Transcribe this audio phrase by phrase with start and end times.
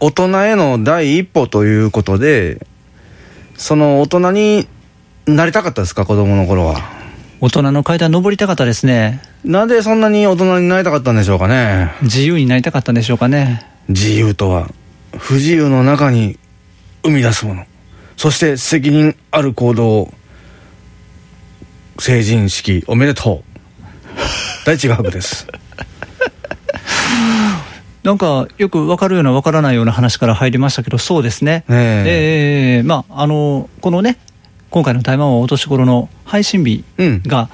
[0.00, 2.64] 大人への第一歩ということで、
[3.56, 4.68] その大人に
[5.26, 6.80] なりたかったですか、子供の頃は。
[7.40, 9.20] 大人の階段登りたかったですね。
[9.44, 11.92] なんでそんなに大人になりたかったんでしょうかね。
[12.02, 13.66] 自由になりたかったんでしょうかね。
[13.88, 14.68] 自由とは、
[15.16, 16.38] 不自由の中に
[17.02, 17.64] 生み出すもの。
[18.16, 20.14] そして責任ある行動を、
[21.98, 23.44] 成人式おめでとう。
[24.64, 25.46] 大地学部です。
[28.02, 31.64] なんか、よく分かるような分からないような話から入りましたけど、そうですね。
[31.68, 34.18] ええーまあ、あの、このね、
[34.70, 37.22] 今回の台湾はお年頃の配信日うん。
[37.26, 37.48] が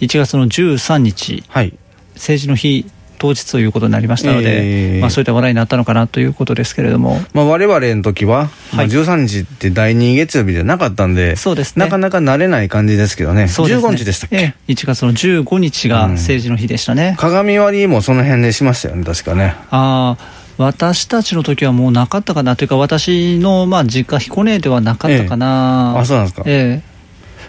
[0.00, 1.74] 1月の13日、はい。
[2.14, 2.86] 政治の日
[3.20, 8.86] 当日ということになりましたので、えーまあ、そういった話題になったのかなということですけれども、まあ、我々の時は、まあ、はい。
[8.88, 11.84] 13日って第2月曜日じゃなかったんで、そうですね。
[11.84, 13.42] なかなか慣れない感じですけどね。
[13.42, 13.46] ね。
[13.46, 14.72] 15日でしたっけ、ええ。
[14.72, 17.14] 1月の15日が政治の日でしたね。
[17.18, 19.54] 鏡割りもその辺でしましたよね、確かね。
[19.70, 26.42] ああ私たちの時はもうなかったかなというか、私のまあ実家、彦根ではなかったかな、あ、そうなんですか。
[26.46, 26.82] え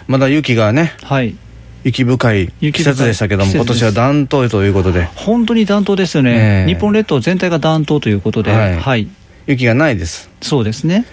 [0.06, 1.36] まだ雪がね、えはい、
[1.84, 6.74] 雪深い季節でしたけども、今年は暖冬ということで、本当に暖冬ですよね、ええ。
[6.74, 8.76] 日本列島全体が暖冬ということで、はい。
[8.76, 9.08] はい、
[9.46, 10.30] 雪がないです。
[10.40, 11.06] そうですね、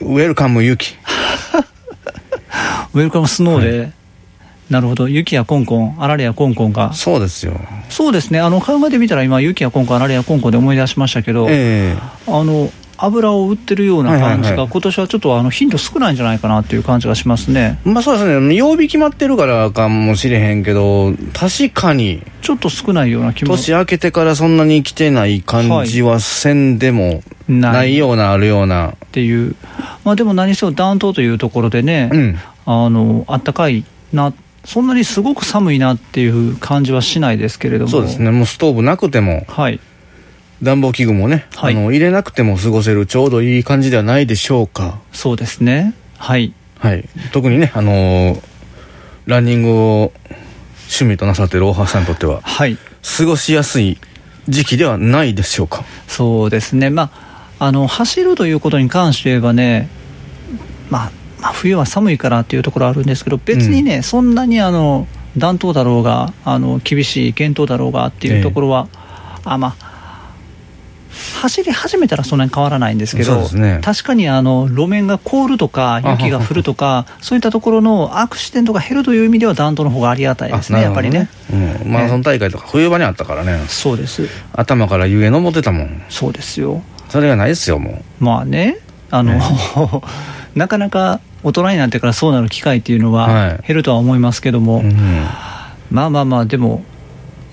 [0.00, 0.96] ウェルカム雪。
[2.94, 3.90] ウェルカムスノーで、
[4.70, 7.60] なるほど、雪やコンコン、あられやコンコンが、そうですよ。
[7.88, 11.96] そうですね、あの考えてみたら、今、雪やコンコン、あられやコンコンで思い出しましたけど、え。
[12.26, 12.70] あの
[13.04, 14.58] 油を売ってるような感じが、はいはい。
[14.58, 17.78] はい今年はちょっとあの頻度少ないんじゃないかなっていう感じがしますね。
[17.86, 23.56] えまあそうですね、曜日決まってるからかもしれへんけど、確かに、ちょっと少ないような気も。
[23.56, 27.72] 年明けてからそんなに来てない感じはせんでもない。
[27.72, 28.88] ないような、あるような。
[28.90, 29.54] っていう、
[30.04, 32.38] まあ、でも何せよ暖冬というところでね、うん。
[32.66, 34.32] あのあったかいな、
[34.64, 39.80] そんなにすごく寒いなっていう感じはしないですけれども、そうですね、もうストーブなくても、はい、
[40.64, 41.74] 暖房器具もね、はい。
[41.74, 44.98] あの入れなくても過ごせるちょうどいい感じではないでしょうか。
[45.12, 47.08] そうですね、はい、はい。
[47.32, 48.54] 特にね、あのー
[49.26, 50.12] ランニングを
[50.82, 52.76] 趣味となさっている大橋さんにとっては、はい、
[53.16, 53.98] 過ごしやすい
[54.48, 55.84] 時期ではないでしょうか。
[56.06, 57.10] そうですね、ま
[57.58, 59.88] あ、あの走るということに関して言えばね、
[60.90, 65.08] まあ、まあ、冬は寒いからっていうところあるんですけど、別にね、そんなにあの
[65.38, 68.88] 暖冬だろうが、あの厳しい厳冬だろうがっていうところは、
[69.44, 69.83] あまあ、
[71.42, 81.28] 走り始めたらそんなに変わらないんですけど、ね確かにあの路面が凍るとか、雪が降るとか、そういったところのアクシデントが減るという意味では、暖冬の方がありがたいですね、やっぱりね。
[81.52, 86.02] うん、マラソン大会とか冬場にあったからね、そうです、頭から湯へ登ってたもん。
[86.08, 86.82] そうですよ。
[87.08, 88.78] それがないですよ、もまあね、
[89.10, 89.34] あの、
[90.54, 94.80] なかなか大人になってからそうなる機会っていうのははい減るとは思いますけども、う。
[94.80, 95.26] うん。
[95.90, 96.82] まあまあまあ、でも、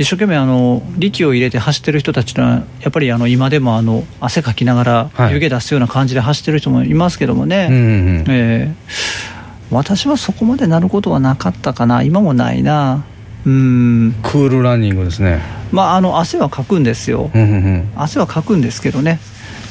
[0.01, 2.49] 一生懸命あの力を入れて走ってる人たちのは、
[2.81, 7.87] やっぱりあの今でもあの汗かきながら、はい湯気出すような感じで走ってる人もいますけどもね、うんうんう
[8.23, 8.25] ん。
[8.29, 9.31] えー
[9.71, 13.05] 私はそこまでなることはなかったかな、今もないな、
[13.45, 15.39] うん、クールランニングですね。
[15.71, 17.31] まあ、あの汗はかくんですよ。
[17.33, 17.89] うんうんうん。
[17.95, 19.21] 汗はかくんですけどね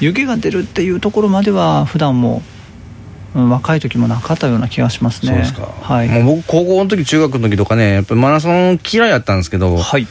[0.01, 2.57] 湯気が出るっていうところまでは普段も、う
[3.41, 5.69] ん若い時もなかったような気がしますねそうですか。
[5.83, 10.09] はい、もう僕、高校の時、中学の時とかね、やっぱりマラソン嫌いやったんですけど、はい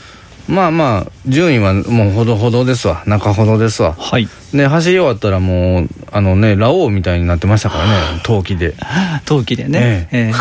[0.49, 3.03] まあまあ、順位はもうほどほどですわ。
[3.05, 3.93] 中ほどですわ。
[3.93, 7.91] はいで、走り終わったらもう、あのね、ラオウみたいになってましたからね、
[8.23, 8.73] 陶器で。
[9.25, 10.33] 陶器でね、ええー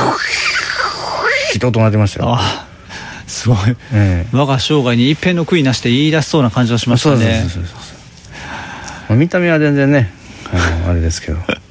[1.50, 2.34] 人となってましたよ。
[2.34, 2.66] あ
[3.26, 3.58] すごい
[3.92, 7.82] ええ我が生涯に一片の悔いなしで言い出しそうな感じがしましたねそうそうそう
[9.08, 10.12] まあ見た目は全然ね、
[10.52, 11.38] あの、あれですけど。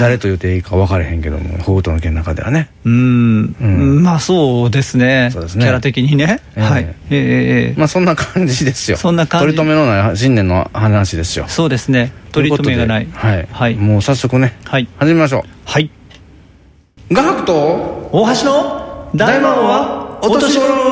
[0.00, 2.68] 誰と言っていいか分からへんけども、北斗の拳の中ではね。
[2.84, 4.02] うん、うん。
[4.02, 5.30] まあそうですね。
[5.32, 5.64] そうですね。
[5.64, 6.62] キャラ的にね、ええ。
[6.62, 6.82] はい。
[6.82, 8.96] ええええまあそんな感じですよ。
[8.96, 9.46] そんな感じ。
[9.46, 11.46] 取り留めのない新年の話ですよ。
[11.48, 12.12] そうですね。
[12.32, 13.08] 取り留めがない。
[13.12, 13.48] はい。
[13.50, 13.74] はい。
[13.74, 14.88] もう早速ね、はい。
[14.98, 15.90] 始めましょはい、
[17.10, 17.14] う。
[17.14, 17.54] 画伯と
[18.12, 20.86] 大橋の大魔王はお年頃。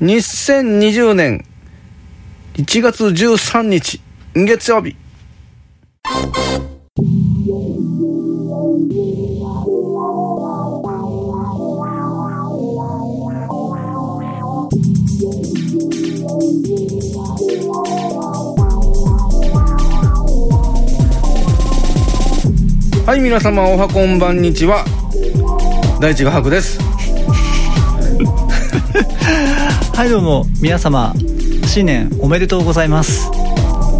[0.00, 1.44] 2020年
[2.54, 4.00] 1月13日
[4.34, 4.96] 月曜日
[23.10, 24.84] はい皆様おはこんばんにちは。
[26.00, 26.78] 大地画伯です。
[29.96, 31.12] はいどうも皆様
[31.66, 33.28] 新年おめでとうございます。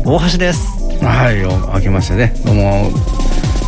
[0.04, 0.79] 大橋です。
[1.02, 2.90] はい、お明けましてね、どうも、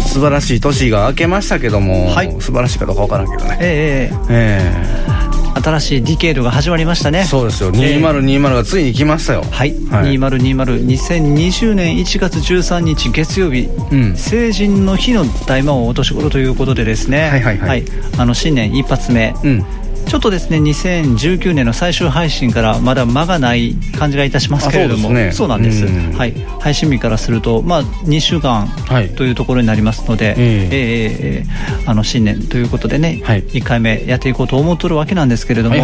[0.07, 2.31] 素晴らしい年が明けましたけども、はい。
[2.41, 3.59] 素晴らしいかどうかわからんけどね。
[3.61, 4.73] えええ
[5.09, 5.63] え。
[5.63, 7.25] 新しいディケードが始まりましたね。
[7.25, 7.71] そうですよ。
[7.75, 7.99] ええ。
[7.99, 9.45] 2020がついに来ましたよ。
[9.51, 10.15] はい、はい。
[10.19, 14.17] 202020年1月13日月曜日、うん。
[14.17, 17.31] 成人の日の大魔王お年頃ということでですね。
[17.31, 17.59] はいはい。
[17.59, 17.85] はい。
[18.19, 19.65] あの新年一発目、うん
[20.07, 25.09] ちょっとですね2019年の最終配信からまだ間がない感じがいたしますけれども。
[25.11, 25.55] あそうね。
[25.55, 26.13] なんです、うん。
[26.13, 29.09] はい、配信日からすると、まあ、2週間はい。
[29.15, 30.37] というところになりますので、ええ。
[30.37, 31.47] ええええ
[31.87, 33.43] あの新年ということでね、はい。
[33.45, 35.77] 1回目やっていこうと思っとるわけなんですけれども、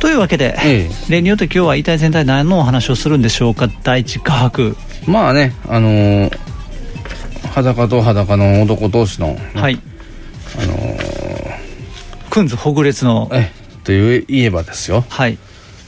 [0.00, 3.68] というわけで、え例によって今日は遺体全体何のお話をするんでしょうか？
[3.82, 4.76] 第一画伯。
[5.06, 6.38] いまあねあのー
[7.54, 9.74] 裸と裸の男同士の、はい。
[9.74, 9.93] あのー
[12.34, 13.30] くんずほぐれつの。
[13.32, 13.52] え
[13.84, 15.04] という言えばですよ。
[15.08, 15.38] はい。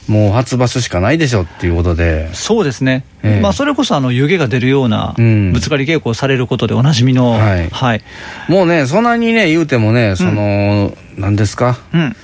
[0.07, 2.33] もう初場所しかないでしょっていうことで。
[2.35, 3.41] そうですね、ええ。
[3.41, 5.53] まあ、それこそあの湯気が出るようなうん。
[5.53, 7.69] ぶつかり稽古をされることでおなじみの、はい。
[7.69, 8.03] はい。
[8.49, 11.79] もうねそんなにね言うてもねその、何ですか？
[11.93, 12.17] うん、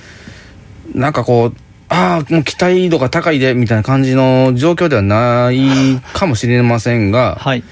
[0.95, 1.55] なんかこう
[1.89, 7.63] ああもう期待度が高いでみたいな感じの状況ではないかもしれませんが、はい。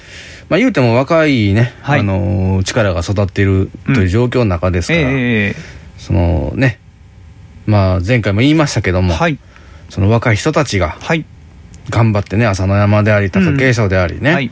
[0.50, 2.02] まあ言うても若いね、はい。
[2.02, 5.56] あのー力が育っているという状況の中ですから、え
[6.12, 6.80] そのね。
[7.66, 9.40] まあ前回も言いましたけども、えはい。
[9.90, 11.26] その若い人たちがはい。
[11.90, 14.52] 頑張ってね朝の山であり貴景勝でありね、はい。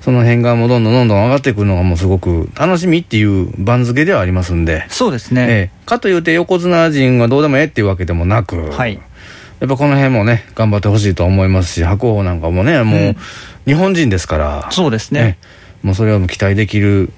[0.00, 5.86] その辺がもうどんどんどんどん上がってくるのがもうすごく楽しみっていう番付ではありますんで、そうですね、ええ。
[5.86, 8.94] かというて横綱陣はどうでもええっていうわけでもなく、はい。
[9.60, 13.16] やっぱこの辺もね頑張ってほしいと思いますし白鵬なんかもねもう、うん。
[13.64, 15.46] 日本人ですからそうですね、え
[15.82, 15.86] え。
[15.86, 17.10] もうそれを期待できる、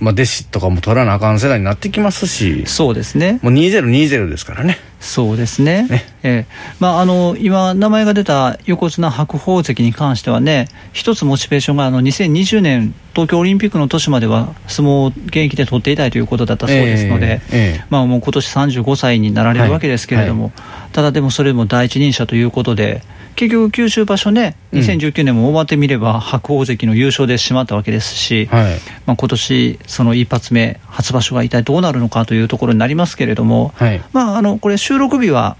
[0.00, 2.64] まあ、弟子とかも取らなあかん世代になってきますし。
[2.66, 3.38] そうですね。
[3.42, 4.78] もう2020ですからね。
[5.00, 5.86] そうですね。
[5.88, 6.74] ねええ。
[6.80, 17.40] まあ、あの今、名前が出た横綱白鵬関に関してはね、一つモチベーションがあの2020年、東京オリンピックの年までは相撲を現役で取っていたいということだったそうですので、ええ。
[17.52, 17.84] ええ。
[17.90, 20.52] まあ、もう今年35歳になられるわけですけれども、
[20.92, 23.02] ただでもそれも第一人者ということで、
[23.36, 24.80] 結局、九州場所ね、うん。
[24.80, 28.74] 2019年も終わってみれば、白鵬関の優勝でしまったわけですし、はい。
[29.06, 34.00] まあ今年その一発目、初場所が一体どうなるのかというところになりますけれども、はい。
[34.12, 35.56] まあ、あのこれ、収録日は、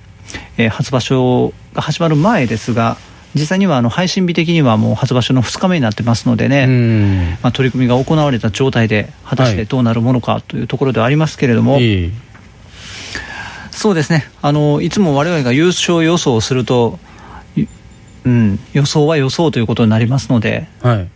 [0.56, 2.96] えー初場所が始まる前ですが、
[3.34, 7.31] 実際にはあの配信日的にはもう初場所の2日目になってますのでね、うん。
[7.42, 12.12] まあ、取り組みが行われた状態で、果たしてどうなるものかというところではありますけれども、いい。
[13.72, 14.25] そうですね。
[14.40, 17.00] あの、いつも我々が優勝予想をすると、
[17.56, 17.64] い
[18.25, 21.08] うん、予想は予想ということになりますので、はい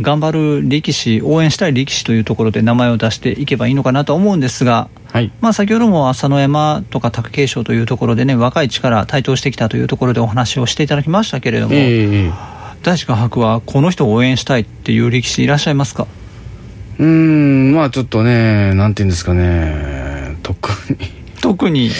[0.00, 5.30] 頑張る力士、応援したい力士というところで名前を出していけばいいのかなと思うんですが、はい。
[5.40, 12.30] まあ、先ほども朝乃山とか貴景勝というところでね、若い力、台頭してきたというところでお話をしていただきましたけれども、ええ
[12.82, 16.08] 大志賀博はこの人を応援したいっていう力士いらっしゃいますか？
[16.98, 20.98] うーんまあちょっとねなんていうんですかね特に。
[21.40, 21.90] 特に、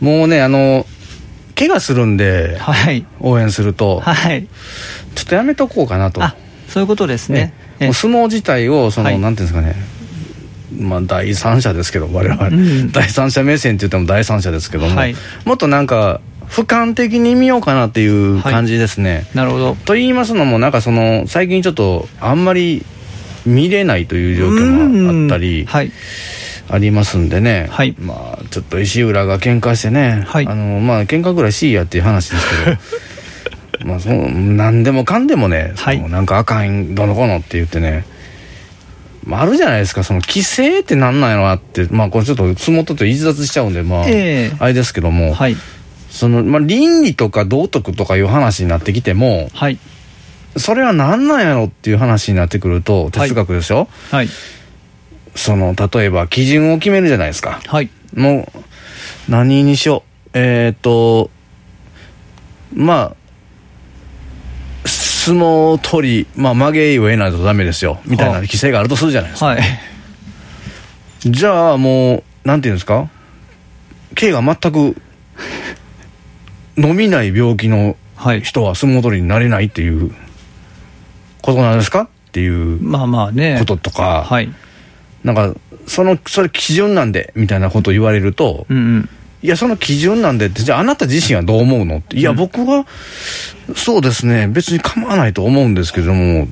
[0.00, 0.86] もうねあの
[1.56, 4.00] 怪我するんではい、応援すると。
[4.00, 4.48] はい、
[5.14, 6.20] ちょっとやめとこうかなと。
[6.20, 6.34] あ
[6.70, 7.52] そういうことですね。
[7.80, 7.92] ええ。
[7.92, 9.18] 相撲自体をその、はい。
[9.18, 9.74] なんていうんですかね。
[10.78, 12.92] まあ第三者ですけど我々、うん。
[12.92, 15.16] 第三者目線って言っても第三者ですけども、はい。
[15.44, 19.74] もっとなんか俯瞰的に見ようかなっていう感じですね、なるほど。
[19.84, 22.84] と言いますのもなんかその最近ちょっとあんまり
[23.44, 25.66] 見れないという状況もあったりうん。
[25.66, 25.92] はい、
[26.68, 27.96] ありますんでね、はい。
[27.98, 30.46] まあちょっと石浦が喧嘩してね、はい。
[30.46, 32.76] あのまあ喧嘩ぐらいしいやっていう話ですけど
[33.84, 35.96] まあそう何でもかんでもね、はい。
[35.96, 38.04] そのなんかあかんどのこのって言ってね。
[39.24, 41.86] まああるじゃないですかその規制ってなんなんやろなって。
[41.90, 44.56] まあこれちょっと相撲とって逸脱しちゃうんでまあ、ええ。
[44.58, 45.56] あれですけども、はい、
[46.10, 49.78] そのまあ倫理とか道徳とかいう話になってきてもはい、
[50.56, 54.28] それは何なんやろっていう話になってくると哲学でしょ、はい、
[55.34, 57.60] その例えば基準を決めるじゃないですか。
[57.66, 58.48] はい、も
[59.28, 60.30] う何にしよう。
[60.34, 61.30] えっ、と
[62.74, 63.16] まあ
[65.20, 69.62] 相撲取り、まあ、曲げを得ないとダメですよみたいなはあ規制があるとするじゃないですか、はい、
[71.26, 73.10] じゃあもうなんていうんですか？
[74.14, 74.96] 刑が全く
[76.76, 80.14] 飲みない病気のはい、人は相撲取りになれないっていう
[81.40, 82.02] ことなんですか？
[82.02, 84.52] っていうまあまあね、こととか、はい、
[85.24, 85.54] なんか
[85.86, 89.08] そのそれ基準なんでみたいなことを言われると、うんうん、
[89.42, 91.98] いやその基準なんでってじゃああなた自身はどう思うの？
[91.98, 92.16] って。
[92.18, 92.86] いや、うん僕は
[93.74, 94.48] そうですね。
[94.48, 96.48] 別に構わないと思うんですけどもっ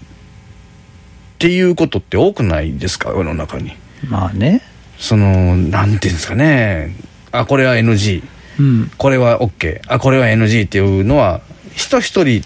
[1.38, 3.10] ていうことって多くないですか？
[3.10, 3.72] 世の中に。
[4.08, 4.62] まあね、
[4.98, 6.94] そのなんていうんですかね。
[7.30, 8.22] あこれは NG
[8.58, 11.42] うん、これは OK あこれは NG っていうのは
[11.76, 12.42] 人一人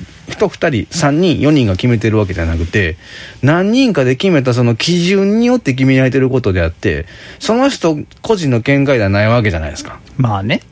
[0.48, 2.96] 人二人三人四人が決めてるわけじゃなくて
[3.42, 7.06] 何人かで決めたその基準によって決められてることであって
[7.38, 10.00] その人個人の見解ではないわけじゃないですか。
[10.16, 10.62] まあね。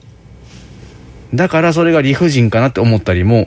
[1.34, 3.46] だからそれが理不尽かなって思ったりも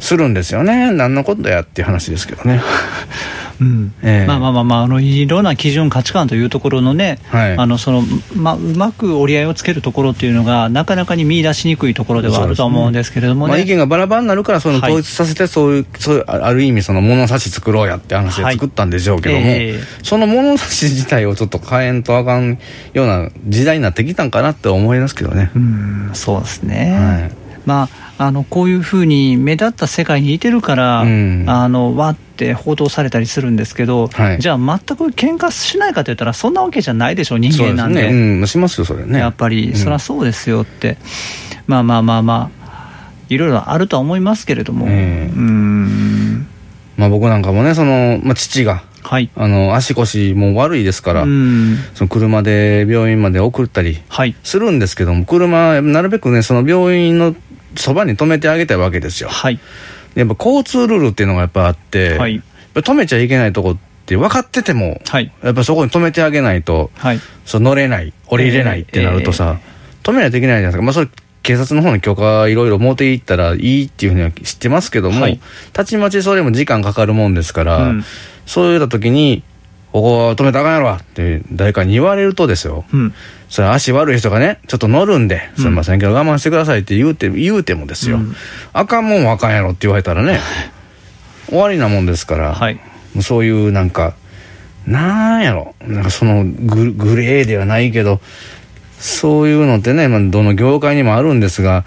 [0.00, 0.90] するんですよね。
[0.90, 2.60] 何のことやっていう話ですけどね
[3.62, 3.94] うん。
[4.02, 4.26] ええ。
[4.26, 7.56] まあまあまあまあ、あのいろんな基準、価値観というところのね、はい。
[7.56, 8.02] あのその
[8.34, 13.72] まあ、うまく折り合いをつけるところっていうのが、なかなかに見出しにくいところではあるとは思うんですけれどもまあ、意ね。
[13.72, 19.80] 見がバラバラになるからそのはい統一させてそういう,、そういうあある意味その物差し作ろうやって話で作ったんでしょうけども、はいええ。
[20.02, 22.58] その物差し自体をちょっと変えんとあかん
[22.92, 25.50] ような時代になってきたんかなって思いますけどね。
[25.54, 27.32] うんそうですね、はい。
[27.64, 27.88] ま
[28.18, 31.44] あ、あのこういうふうに目立った世界にいてるから、うん。
[31.46, 34.38] あのわって報道されたりするんですけど、はい。
[34.38, 38.02] じゃあ、全く喧嘩しないかといったら、そんなわけじゃないでしょ、人間なんで。
[38.02, 38.20] ですね。
[38.20, 39.20] うん、しますよ、それね。
[39.20, 39.76] やっぱり、うん。
[39.76, 40.96] そりゃそうですよって、
[41.66, 42.62] まあまあまあまあ、
[43.28, 45.32] いろいろあるとは思いますけれども、ええ。
[45.34, 46.46] うん、
[46.96, 57.34] まあ僕なんかもね、その、まあ父が、はい、あの、足腰も悪いですから、うん、その車で病院まで送ったりはい、するんですけども、車、なるべくね、その病院の
[57.76, 59.28] そばに止めてあげたいわけですよ。
[59.28, 59.58] はい、
[60.14, 62.42] やっぱ交通ルールっていうのがやっぱあって、はい。
[62.74, 63.76] 止めちゃいけないとこっ
[64.06, 69.58] て分かってても、はい、やっぱそこに止めてあげないと、はい、そう乗れない、降りれないってなるとさ、
[70.02, 70.82] 止めないといけないじゃないですか。
[70.82, 71.08] まあそれ
[71.42, 75.40] 警察の方に許可いろいろ持っていったらいいっていうふうには知ってますけども、はい。
[75.72, 78.04] たちまちそれも時間かかるもんですから、うん。
[78.46, 79.42] そういった時に、
[79.92, 82.84] ここは止めたらあかんやろわって誰かに言われるとですよ。
[82.92, 83.14] うん、
[83.50, 88.34] それ足悪い人がね、ちょっと乗るんで、すみませんけど我慢してくださいって言うて、言うてもですよ、うん。
[88.72, 90.40] あかんもんはあかんやろって言われたらね、
[91.48, 92.80] 終わりなもんですから、はい、
[93.20, 94.14] そういうなんか、
[94.86, 98.22] なんやろ、なんかそのググレーではないけど、
[98.98, 101.84] そういうのってね、まあ、どの業界にもあるんですが、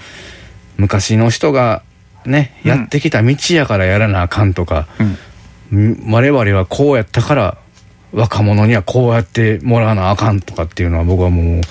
[0.78, 1.82] 昔の人が
[2.24, 2.70] ね、うん。
[2.70, 4.88] やってきた道やからやらなあかんとか、
[5.72, 7.58] うん、ん我々はこうやったから
[8.16, 11.62] 若者にはこうやってもらわなあかんとかっていうのは僕はもう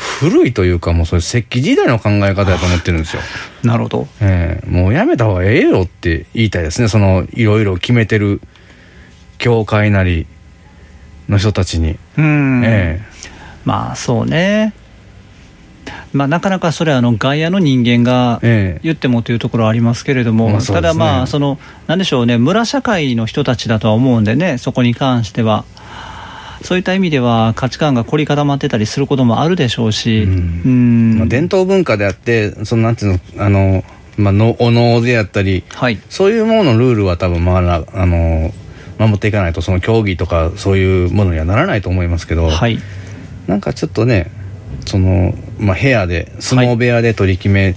[0.00, 3.22] ふ古いというかもうそれ石器時代の考え方だと思ってるんですよ、
[3.64, 4.70] なるほど、ええ。
[4.70, 6.88] もうやめた方がええよって言いたいですね。
[6.88, 8.40] そのいろいろ決めてる
[9.38, 10.26] 教会なり
[11.28, 13.02] の人たちに、うん、え。
[13.64, 14.74] まあそうね、
[16.12, 18.78] まあ、なかなかそれはあの外野の人間がええ。
[18.78, 20.88] え言ってもというところはありますけれども、まあそうですね。
[20.88, 25.64] ただまあ、その、なんでしょうね、村社会の人たちだとは思うんでね、そこに関しては。
[26.62, 31.14] そういった意味では価値観が凝り固まってたりすることもあるでしょうし、ううん。
[31.14, 33.84] ん、まあ、伝統文化であってそのなんていうのあの、
[34.16, 38.52] まあ、のお能であったりはい、そういうもののルールは多分まああの
[38.98, 42.78] 守っていかないとその競技とかそういうものにはならないと思いますけど、はい、
[43.48, 44.30] なんかちょっとね
[44.86, 47.74] その、まあ、部屋で相撲部屋で取り決め、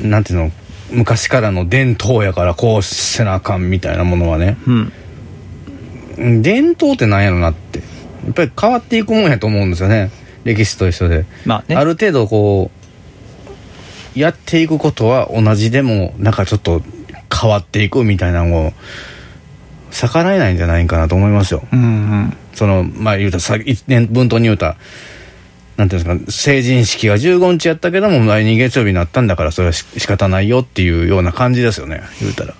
[0.00, 0.50] なんていうの
[0.90, 4.56] 昔からの伝統やからこうせなあかんみたいなものはね。
[4.66, 4.92] うん、
[6.18, 7.80] うん伝統ってなんやろなって。
[8.24, 10.10] やっぱり変わっていくもんやと思うんですよね。
[10.44, 12.70] 歴史と一緒で、まあね、ある程度こ
[14.16, 16.82] うやっていくことは同じでもなんかちょっと
[17.32, 18.72] 変わっていくみたいなのを
[19.90, 21.62] 逆らえないんじゃないかなと思いますよ。
[21.72, 24.76] うんうん、そのまあ言うたらさ一年分頭に言うた
[25.80, 32.02] なんていうんですか成人式が15日やったけども来年月曜日になったんだからそれはし仕方ないよっていうような感じですよね。
[32.20, 32.54] 言うたら。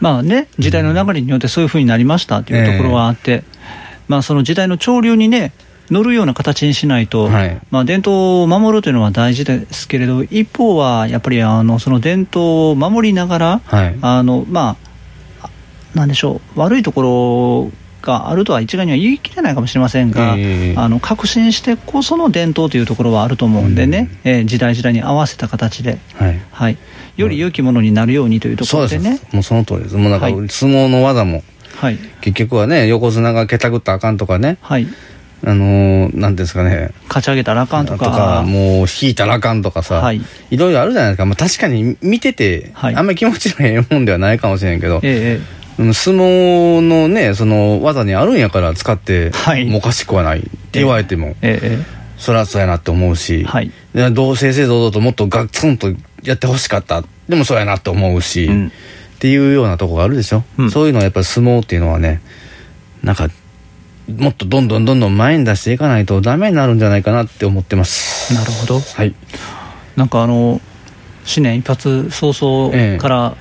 [0.00, 3.44] まあね、時代の流れによってそういうふうになりましたというところはあって、
[4.08, 5.52] まあ、その時代の潮流にね、
[5.90, 7.60] 乗るような形にしないと、はい。
[7.70, 13.98] まあ、伝統を守るというのは大事ですけれど、一方はやっぱりあのその伝統を守りながら、はい。
[14.00, 14.76] あのま
[15.42, 15.48] あ、
[15.94, 20.74] なんでしょう、悪いところがあるとは一概には言い切れないかもしれませんが、ええ。
[20.76, 26.40] あの革新してこその伝統というところはあると思うんでね、えー時代時代に合わせた形で、はい。
[26.52, 26.78] はい、
[27.16, 29.22] より良きものになるようにというとこそうでろです。
[29.24, 29.28] ね。
[29.32, 29.96] もうその通りです。
[29.96, 30.48] もうなんかはい。
[30.48, 31.42] 相撲の技も
[31.76, 31.98] はい。
[32.20, 34.86] 結局はね横綱がけたぐったらあかんとかねはい、
[35.44, 36.90] あのー、なんですかね。
[37.08, 40.20] 勝ち上げたらあかんとか、もう引いたらあかんとかさ、はい。
[40.50, 42.94] いろいろあるじゃないですか、まあ、確かに見てて、はい。
[42.94, 49.66] あんまり気持ちのええもんではないかもしれんけど、ええうん相撲のねその技にあるんやから使ってはい。
[49.66, 53.70] もうおかしくはないって言われても、えええそりゃそうやなって思うし、はい。
[53.92, 55.88] で同性性堂々ともっとガツンと
[56.22, 57.04] やってほしかった。
[57.28, 58.66] でもそうやなって思うし、うん。
[58.68, 60.70] っていうようなとこがあるでしょ、うん。
[60.70, 62.22] そういうのはやっぱり相撲っていうのはね
[63.02, 63.28] なんか
[64.08, 68.32] もっとどんどんどんどん前に出していかないとダメになるんじゃないかなって思ってます。
[68.34, 69.14] なるほど、はい。
[69.96, 70.60] なんかあの、
[71.24, 72.32] 新年一発早
[72.72, 73.36] ええ々から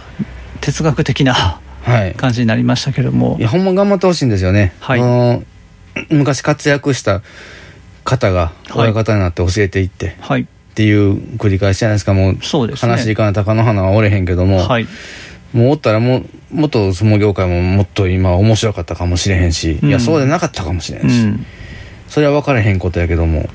[0.62, 1.65] 哲学的なはい
[2.18, 3.38] 感じになりましたけれども。
[3.39, 5.00] い、やほんま頑張ってほしいんですよね、はい。
[5.00, 5.44] あの
[6.10, 7.22] 昔活躍した
[8.04, 8.89] 方がはい。
[8.89, 12.13] 親方になって教えていって、っはい、っていう繰り返しじゃないですか。
[12.13, 12.92] もうそうですね。
[12.92, 14.88] 話いかない貴乃花はおれへんけども、はい。
[15.54, 19.89] もうおったらもうもっと相撲業界ももっと今面白かったかもしれへんし、うん。
[19.89, 21.46] いやそうでなかったかもしれんし、うん。
[22.10, 23.50] それは分からへんことやけども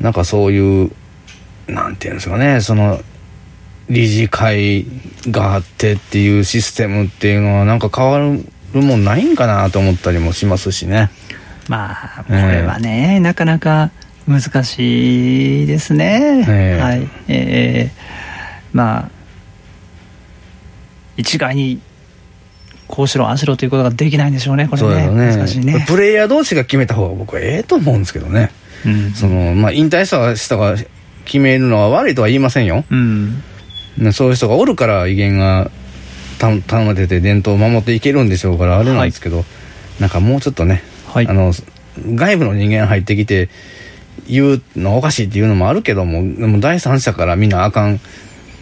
[0.00, 0.90] なんかそういう
[1.66, 3.00] なんていうんですかねその
[3.88, 4.86] 理事会
[5.30, 11.10] があってっていうシステムっていうのはなんか変わるもんないんかなと思ったりもしますしね。
[11.68, 13.90] まあこれはね、なかなか
[14.26, 16.80] 難しいですね、ええ。
[16.80, 17.08] はい。
[17.28, 18.18] えー
[18.72, 19.10] まあ
[21.16, 21.80] 一概に
[22.86, 25.08] こうしろああしろということができないんでしょうねこれね。
[25.08, 25.36] ね。
[25.36, 25.84] 難しいね。
[25.88, 28.50] プレイヤー同士が決めた方が僕はええと思うんですけどね。
[28.86, 29.12] うん。
[29.12, 30.76] そのまあ引退した人が
[31.24, 32.84] 決めるのは悪いとは言いませんよ。
[32.90, 33.30] うん。
[33.30, 33.42] ね
[34.12, 35.70] そういう人がおるから威厳が
[36.38, 39.44] た頼まれてて伝統を守っていけるんでしょうからあれなんですけど、
[40.00, 41.28] なんかもうちょっとね、はい。
[41.28, 41.52] あの
[41.96, 43.48] 外部の人間入ってきて
[44.28, 47.98] 言うのおかしいっていうのもあるけどもでも第三者からみんなあかん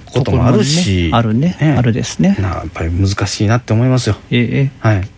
[0.07, 2.37] こともあるし、あるねあるですね。
[2.40, 4.16] なやっぱり難しいなって思いますよ。
[4.31, 4.71] ええええ。
[4.78, 4.97] はい。
[4.97, 5.15] まあ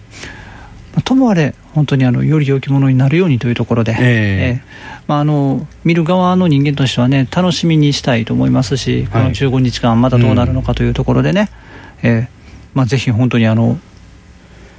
[1.04, 4.62] ともあれ、本当にあのより良きものになるようにというところで、ええ。
[5.06, 11.50] まあ、あの見る側の人間としてはね、楽しみにしたいと思いますし、この15日間、またどうなるのかというところでね、
[12.02, 12.38] ええ。
[12.74, 13.78] まあ、ぜひ本当にあの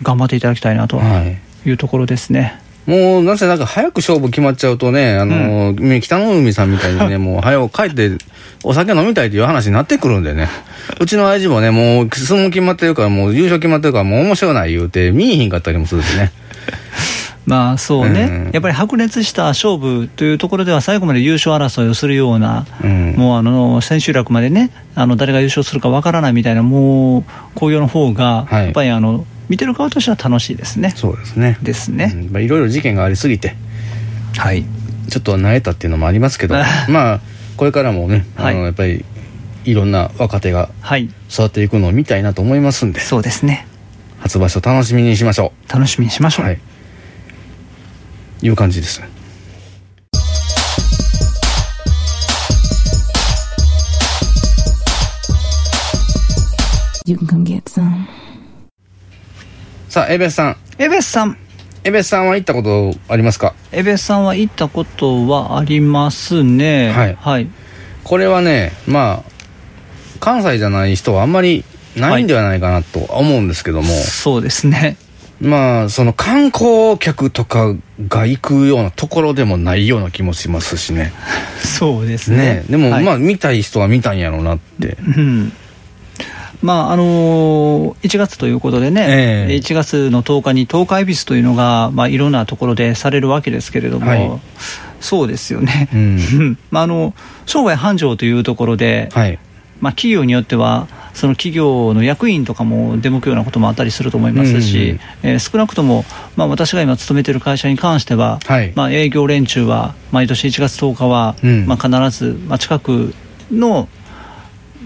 [0.01, 1.37] 頑張っていただきたいなとはい。
[1.67, 2.59] いうところですね。
[2.85, 8.17] もうなぜなんか早く勝負決まっちゃうとね、あの、北の海さんみたいにね、もう早く帰って
[8.63, 10.49] お酒飲みたいという話になってくるんでね。
[10.99, 16.31] うちの親父もね、もう相撲決まってるから、もう優勝決まってるから、もう面白ない言うて、見えひんかったりもするしね。
[17.45, 27.23] まあそうね、うんやっぱり白熱した勝負というところでは、最後まで優勝争いをするような、うんもうあの千秋楽までね、あの誰が優勝するかわからないみたいな、もう
[27.55, 30.93] 紅葉の方が、はいやっぱりあの見てる側としては楽しいですね。
[30.95, 31.57] そうですね。
[31.63, 32.11] ですね。
[32.15, 33.55] うんまあいろいろ事件がありすぎて、
[34.37, 34.63] はい。
[35.09, 36.55] ちょっと慣れたっていうのもありますけど、
[36.87, 37.19] まあ、
[37.59, 39.03] これからもね、あの、はいやっぱり、
[39.65, 41.09] いろんな若手がはい。
[41.29, 43.67] 育っていくのを見たいなと思いますんで、そうですね。
[44.19, 46.41] 初場所楽しみにしましょ楽しみにしましう。
[46.41, 46.47] ょう。
[46.47, 46.59] はい。
[48.43, 49.01] いう感じです。
[59.89, 60.57] さあ、エベスさん。
[60.77, 61.37] エベスさん。
[61.89, 63.55] エベスさんは行ったことありますか？
[63.71, 66.91] エベスさんは行ったことはありますね。
[66.91, 67.47] はいはい。
[68.03, 69.31] これはねまあ
[70.19, 74.97] 関西じゃない人はあんまりないんではないかなと思うんですけども、そうですね。
[75.41, 77.73] まあその観光客とか
[78.07, 81.11] が行くようなところでもないような気もしますしね
[81.63, 82.37] そうですね。
[82.37, 85.51] ねでも、はいまあ見たい人は見たんやろうなってうん。
[86.61, 89.55] まああのー1月ということでね、ええ。
[89.55, 94.29] 1月の10日に東海恵比寿というのが、まあ、いろんなところでされるわけですけれども、はい。
[94.99, 95.99] そうですよね、うん。
[95.99, 97.13] う んまあ、あの
[97.45, 99.39] 商売繁盛というところで、はい。
[99.81, 106.03] まあ、企業によっては、その企業の役員とかも出向くようなこともあったりすると思いますし、えー少なくとも、
[106.35, 108.73] まあ、私が今勤めている会社に関しては、はい。
[108.75, 111.65] まあ、営業連中は毎年1月10日は、うん。
[111.65, 113.13] まあ、必ず、まあ、近く
[113.51, 113.87] の、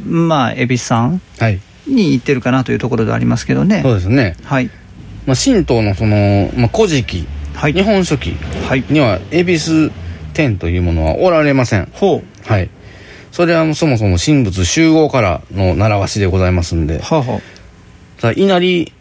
[0.06, 1.60] まあ、恵比寿さんはい。
[1.88, 3.82] に行ってるかなというところではありますけどね。
[3.82, 4.70] そうですね、はい、
[5.26, 7.74] まあ、神道のその、まあ、古事記、はい。
[7.74, 8.36] 日本書紀
[8.68, 9.92] はい、には恵比寿
[10.34, 11.90] 天というものはおられません。
[11.94, 12.70] ほう、はい。
[13.32, 17.00] それはそもそも神仏集合からの習わしでございますんで。
[17.00, 17.42] はあ、は
[18.20, 18.92] さあ稲荷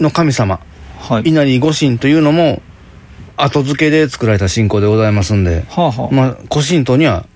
[0.00, 0.60] の神様。
[1.08, 2.62] あ、はい、稲荷御神というのも
[3.36, 7.26] 後付けで作られた信仰でございますんで、はあ、はあ、まあ、古神道には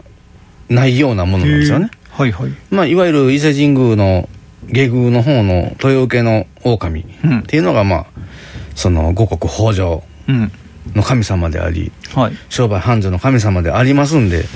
[0.69, 4.29] ないようなものなんですよね、はい、はい、まあ、いわゆる伊勢神宮の
[4.67, 7.39] 下宮の方の豊受の狼うん。
[7.39, 8.07] っていうのがまあ
[8.75, 10.53] その五穀豊穣うん、
[10.95, 14.47] の神様でありはい、商売繁盛の神様でありますんで、うん、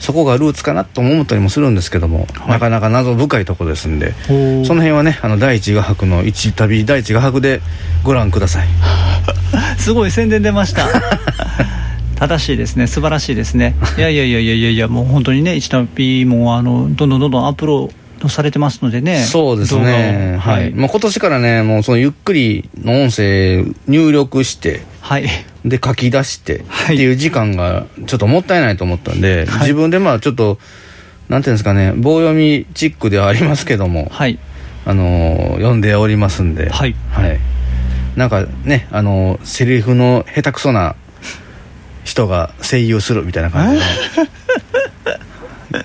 [0.00, 2.50] そこがルーツかなとも思ったりもするんですけども、はい。
[2.52, 7.60] なかなか謎深いとこですんでその辺はねあの第一画伯の一旅第一画伯で
[8.04, 8.68] ご覧ください。
[9.76, 10.88] すごい宣伝出ました。
[12.18, 13.76] 正しいですね、素晴らしいですね。
[13.96, 19.22] いやいやいやいやいやいや、もう本当にね、一旅もあのどんどんどんどんアップロードされてますのでね。
[19.22, 19.86] そうですね動
[20.32, 25.28] 画をはい、まあ、今年からねもうそのゆっくりの音声入力してはい。
[25.64, 30.58] で書き出してってはいいう時間がちょっともったいないと思ったんで、はい自分でまあちょっと
[31.28, 34.38] なんていうんですかね棒読みチックではありますけども、はい。
[34.84, 36.96] あのー読んでおりますんではい。
[37.10, 37.38] はい、
[38.16, 40.96] なんかねあのーセリフの下手くそな
[42.08, 43.84] 人が声優するみたいな感じで、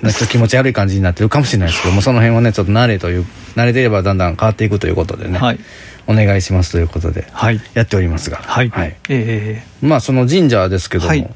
[0.00, 5.58] ちょっと気持ち悪い感じになってるかもしれないですけどもその辺はねちょっと慣れという慣れてればだんだん変わっていくということでね、はい。
[6.06, 7.60] お願いしますということではい。
[7.74, 8.70] やっておりますがはい。
[8.70, 11.28] はいえまあその神社ですけども、はい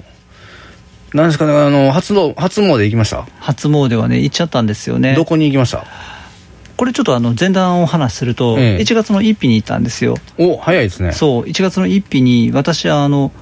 [1.15, 5.15] なんですかね、あの、初の、初詣行きました、初詣はね、行っちゃったんですよね。
[5.15, 5.85] どこに行きました？
[6.77, 10.17] これちょっとあの前段をお話しすると、ええ1月の1日に行ったんですよ。
[10.37, 11.13] お、早いですね。
[11.13, 13.33] そう、1月の1日に私はあの、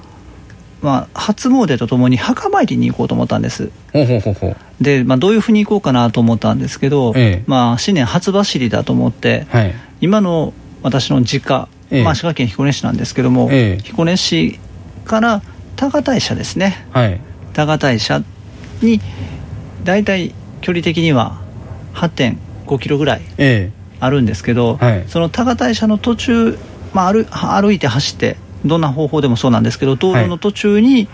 [0.81, 3.71] まあ、初詣とともに墓参りに行こうと思ったんです。
[3.93, 4.55] ほうほうほうほう。
[4.81, 9.73] で、まあ、どういうふうに行こうかなと思ったんですけど、ええまあ、新年初走りだと思って、はい。
[10.01, 14.59] 今の私の実家、ええまあ、滋賀県彦根市なんですけども、ええ彦根市
[15.05, 15.41] から
[15.75, 17.19] 多賀大社ですね、はい。
[17.53, 18.21] 多賀大社
[18.81, 19.01] に
[19.83, 21.41] 大体距離的には
[21.95, 26.57] 8.5キロぐらいえあるんですけど、はいその多賀大社の途中、
[26.93, 28.37] まあ、歩歩いて走って、
[28.67, 31.07] どんな方法でもそうなんですけど、道路の途中に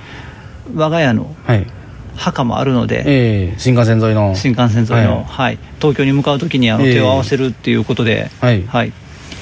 [0.75, 1.67] 我が家のえはい。
[2.15, 4.35] 墓もあるので、ええ新幹線沿いの。
[4.35, 5.55] 新幹線沿いの、ははい。
[5.55, 6.93] い東京に向かうときにあのええ。
[6.93, 8.93] 手を合わせるっていうことで、はい。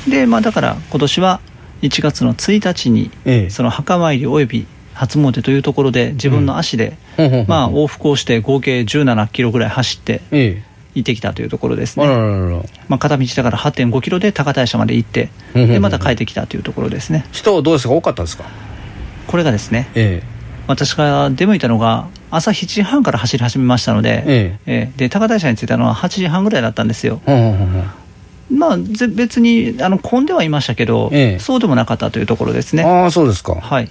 [0.10, 1.42] でまあ、だから今年は
[1.82, 3.50] 1月の1日に、ええ。
[3.50, 12.06] その墓参りおよび初詣というところで、自分の足で、ほうほうほうまあ、往復をして合計17キロぐらい走ってええ行ってきたというところですね。
[12.06, 12.58] ららら。
[12.88, 17.26] まあ、片道だから8.5キロで高大社まで行って、うんうんうんでまた帰ってきたというところですね。
[17.32, 17.94] 人どうですか？
[17.94, 18.46] 多かったですか？
[19.28, 20.24] これがですね、え
[20.68, 27.22] 私が出向いたのが朝7時半から走り始めましたので、えええで高大社に着いたのは8時半ぐらいだったんですよ。
[27.26, 27.84] うほうほうほう
[28.54, 32.84] まあ、ぜ別にあの混んではいましたけど、ええそうでもなかったというところですね。
[32.84, 33.56] ああ、そうですか。
[33.56, 33.90] はい。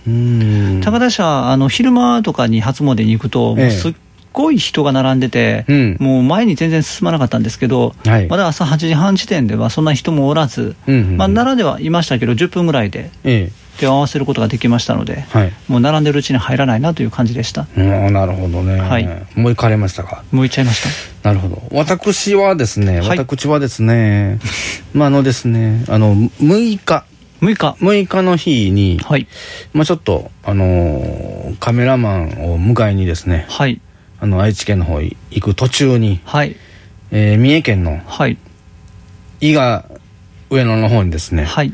[0.82, 3.94] 高田社あの昼間とかに初詣に行くと、もえすっ
[4.32, 15.52] ごい人が並んでて、うんもう前に全然進まなかったんですけど、はいまだ朝8時半時点ではそんな人もおらず、うんうんうんまあ、奈良ではいましたけど、10分ぐらいでえ手を合わせることができましたので、えはい。
[15.68, 17.66] もう並んでるうちに入らないなという感じでした。
[17.76, 18.78] うん、なるほどね。
[18.78, 20.22] はいもう行かれましたか？
[20.32, 20.82] もう行っちゃいまし
[21.22, 21.28] た。
[21.28, 21.62] なるほど。
[21.72, 24.38] 私はですね、はい私はですね、
[24.92, 27.04] まあ、あのですね、あの、6日、
[27.42, 29.26] 6日、6日の日に、はい、
[29.72, 33.80] まあ、ちょっと、あのーカメラマンを迎えにですね、はい、
[34.20, 36.56] あの、愛知県の方行く途中に、はい、
[37.11, 38.38] えー三重県のはい、
[39.40, 39.85] 伊賀
[40.50, 41.72] 上野の方にですね、はい、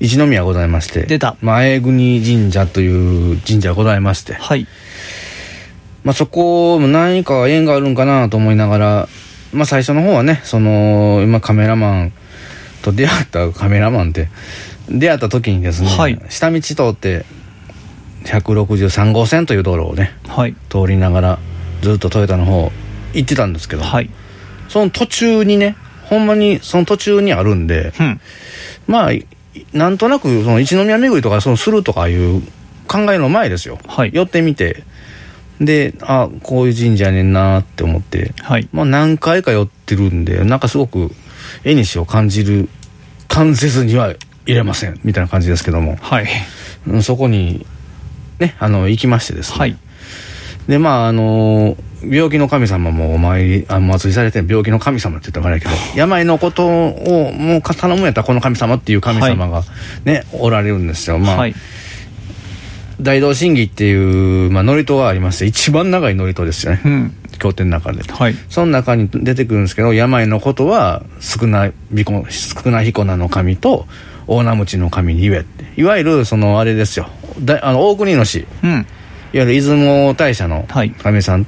[0.00, 1.36] 一宮ございまして、出た。
[1.40, 4.66] 前国神社という神社がございまして、はい、
[6.04, 9.08] まあ、そこも何か縁があるんかなと思いながら、
[9.52, 12.12] まあ、最初の方はねその今カメラマン
[12.82, 14.28] と出会ったカメラマンって
[14.88, 16.20] 出会った時にですね、はい。
[16.28, 17.24] 下道通って
[18.24, 21.38] 163号線という道路をねはい、通りながら
[21.82, 22.70] ずっとトヨタの方
[23.14, 24.10] 行ってたんですけど、はい、
[24.68, 28.20] その途中にねほんまにその途中にあるんでうん、
[28.86, 29.26] まあい
[29.72, 32.42] なんとなくその一宮巡りとかそのするとかいう
[32.86, 34.10] 考えの前ですよ、はい。
[34.12, 34.84] 寄ってみて。
[35.60, 41.10] であこういう神社やねんなって思って、はい、まあ、何回か寄ってるんでなんかすごく
[41.64, 42.68] 絵にしを感じる
[43.26, 44.14] 感じずには
[44.46, 46.26] 入れませんみたいな感じですけども、はい、
[46.86, 47.66] うんそこに
[48.38, 49.76] ねあの行きましてですね、はい、
[50.68, 59.64] でまああの病気の神様もお参りあお祭りされて病気の神様って言ったらあれやけど病のことをもう頼むんやったらこの神様っていう神様が
[60.04, 61.18] ね、おられるんですよ。
[61.18, 61.54] まあ、はい、
[63.00, 68.02] 大道神儀っていう、まあ、祝詞がありまして一番長い祝詞ですよね、うん、経典の中で。
[68.02, 73.86] はい、その中に出てくるんですけど病のことは少ない彦少ない彦名の神と
[74.26, 75.64] 大名持の神に言えって。
[75.80, 77.08] いわゆるそのあれですよ。
[77.40, 78.40] だあの大国主。
[78.40, 78.86] いわうん、
[79.32, 80.90] ゆる出雲大社のはい。
[80.90, 81.46] 神さん、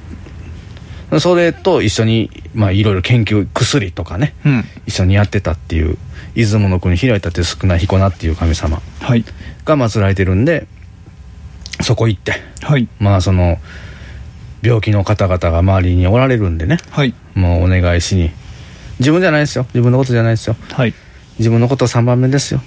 [1.19, 5.97] それと一緒にまあいろいろ研究薬とかねうん、一緒にやってたっていう
[6.35, 9.25] 出雲の国開いたって少ない彦名っていう神様はい、
[9.65, 10.67] が祀られてるんで
[11.81, 13.57] そこ行ってはい、まあその
[14.61, 18.31] 病気の方々が周りにおられるんでねはい、もうお願いしに。
[18.99, 19.65] 自分じゃないですよ。
[19.73, 20.55] 自分のことじゃないですよ。
[20.73, 20.93] はい、
[21.39, 22.61] 自分のこと3番目ですよ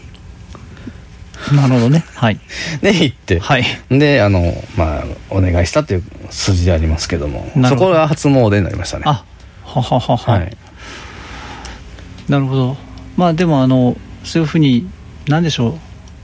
[1.55, 2.39] なるほどね、はい、
[2.81, 7.51] で行って、はい、であのまあお願いしたっていう筋でありますけども。
[7.69, 9.05] そこが初詣になりましたね。
[9.07, 9.25] あ
[9.65, 10.57] はははは、はい。
[12.29, 12.77] なるほど、
[13.17, 14.89] まあでもあの、そういうふうに、
[15.29, 15.75] なんでしょう、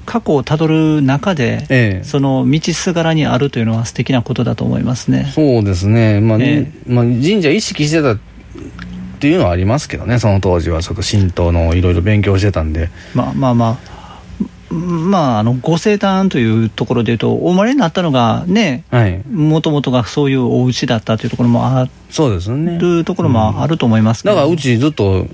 [0.06, 2.04] 過去をたどる中で、ええ。
[2.04, 5.30] その道すがらにあるというのは素敵なことだと思いますね。
[5.34, 6.70] そうですね、まあえ。
[6.86, 8.18] まあ、神社意識してたっ
[9.20, 10.82] ていうのはありますけどねその当時は。
[10.82, 12.88] ちょっと神道のいろいろ勉強してたんで。
[13.14, 13.99] まあまあまあ、
[14.70, 19.18] まあ、あのご生誕というところでいうと、お生まれになったのがね、はい。
[19.26, 22.78] もともとがそういうお家だったというところもあそうですね。
[22.78, 25.26] るところもあると思いますけど、だからうちずっと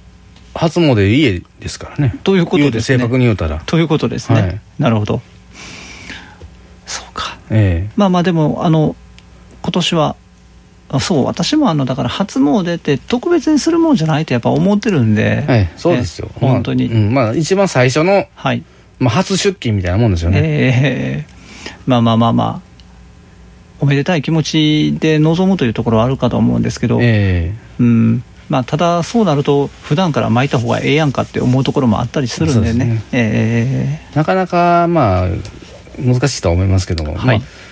[0.55, 2.19] 初詣家ですからね。
[2.25, 2.99] ということですね。
[2.99, 3.63] 正確に言うたら。
[3.67, 4.61] ということですね、はい。
[4.79, 5.21] なるほど。
[6.87, 7.39] そうか。
[7.51, 8.97] えまあまあ、でも、あの
[9.63, 10.17] 今年は、
[10.89, 15.71] あそう、私もあのだから初詣って特別にするもんじゃないとやっぱ思ってるんで、えはい。
[15.77, 17.15] そうですよ、え本当に、まあうん。
[17.15, 18.65] まあ、一番最初の、はい、
[18.99, 21.35] まあ、初出勤みたいなもんですよね、ええ。
[21.87, 22.67] まあまあまあまあ、
[23.81, 28.23] おめでたい気持ちで臨むというところはあるかと思うんですけど、えうん。
[28.49, 33.03] まあ、ただ、そうなると、普段から巻いた方がええやんかって思うところもあったりするんでね、ですね。
[33.13, 34.17] ええ。
[34.17, 35.29] なかなかまあ
[35.99, 37.05] 難しいとは思いますけど。
[37.05, 37.39] も、はい。
[37.39, 37.67] まあ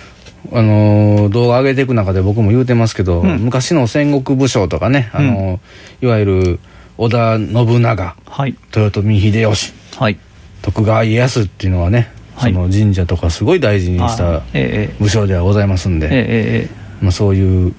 [0.53, 3.37] あのー動画上げていく中で僕も言うてますけど、うん。
[3.39, 6.59] 昔の戦国武将とかね、あのーいわゆる
[6.97, 9.73] 織田信長ーはい、豊臣秀吉。
[9.97, 10.17] はい、
[10.65, 12.53] 徳川家康っていうのはね、はい。
[12.53, 17.03] その神社とかすごい大事にしあたええ武将ではございますんで、ええええ。
[17.03, 17.75] まあ、そういう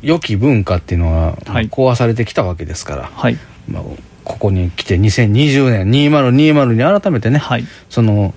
[0.00, 1.68] 良き文化っていうのははい。
[1.68, 3.82] 壊されてきたわけですから、はい、まあ、
[4.22, 8.32] ここに来て2020年2020に改めてね、はい、その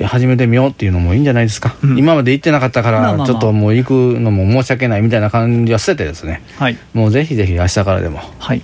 [0.00, 1.98] 始めてみようっていうのもいいんじゃないですか、うん。
[1.98, 6.42] 今まで行ってなかったからちょっともう行くのも申し訳ないみたいな感じは捨ててですね。
[6.56, 8.62] はい、もうぜひぜひ明日からでもはい、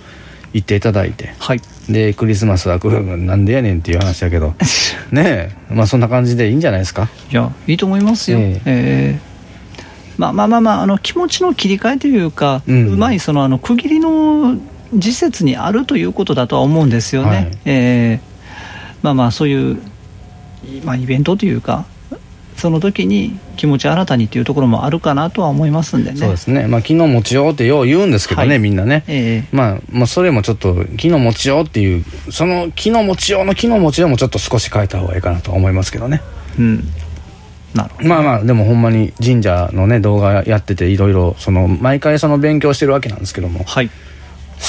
[0.55, 1.35] 行っていただいて。
[1.37, 4.55] はい、でクリスマスはなんでやねんっていう話だけど。
[5.11, 5.73] ねえ。
[5.73, 7.09] まあそんな感じでいいんじゃないですか？
[7.29, 8.39] いや、いいと思いますよ。
[8.39, 8.61] ええ。
[8.65, 9.19] ええ。
[10.17, 14.55] まあまあまあまあ、あの気持ちの切り替えというか、ううんまいそのあの区切りの
[14.93, 17.27] 時節にあるということだとは思うんですよね。
[17.29, 17.47] はい。
[17.65, 18.19] ええ。
[19.01, 19.77] まあまあ、そういう、
[20.85, 21.83] まあ、イベントというか、
[22.55, 26.17] その時に気持ち新たにっていうところもあるかなとは思いますんでね。
[26.17, 36.21] そうですねまあ昨日持ちようってよう言うんですけどね、はいみんなね、ええまあ、まあそれもちょっと昨日持ちようっていうその昨日持ちようの昨日持ちようもちょっと少し変えた方がいいかなと思いますけどね
[36.59, 36.83] うん。
[37.73, 38.09] なるほど。
[38.09, 43.89] まあまあでもほんまに神社のね動画やってていろいろその毎回その勉強してるわけなんですけどもはい。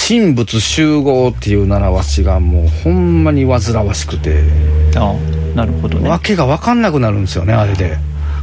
[0.08, 4.42] 神仏集合っていう習わしがもうほんまに煩わしくて、
[4.96, 5.14] あ
[5.54, 6.18] なるほどねわ。
[6.18, 7.96] けが分かんなくなるんですよねあれで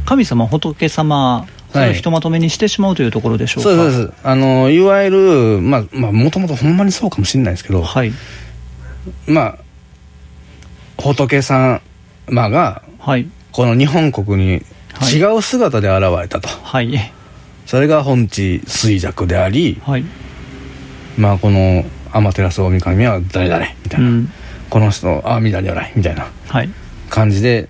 [0.04, 3.70] 神様、仏様、それをひとまとめにしてしまうというところでしょうか？
[3.70, 8.12] そうですそうですあのいわゆるまあまあもともとほんまにそうかもしれないですけど、はい。
[9.26, 9.58] まあ
[10.98, 11.80] 仏様
[12.28, 13.26] がはい。
[13.50, 14.62] この日本国に
[14.92, 17.12] はい違う姿で現れたと、はい。
[17.66, 20.04] それが本地衰弱でありはい。
[21.18, 24.32] まあこの天照大神は誰々みたいうな、ん。
[24.70, 26.68] この人阿弥陀如来みたいなはい。
[27.10, 27.68] 感じで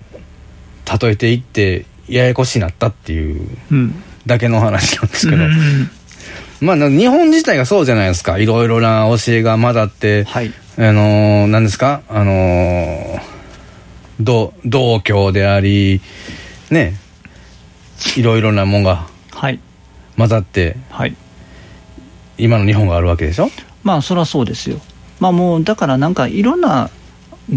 [1.00, 4.02] 例えていってややこしになったっていううん。
[4.26, 5.90] だけの話なんですけど、うん
[6.60, 10.52] まあな日本自体がそうじゃないですかいろいろな教えが混ざって、はい。
[10.78, 12.02] あのー何ですか？
[12.08, 13.20] あのー
[14.20, 16.00] 道道教であり
[16.70, 16.94] ね
[18.16, 19.60] いろいろなもんがはい。
[20.16, 21.16] 混ざってはい。
[22.38, 23.50] 今の日本があるわけでしょ？
[23.82, 24.80] まあ、そりゃそうですよ。
[25.20, 26.88] まあもう、だからなんかいろんな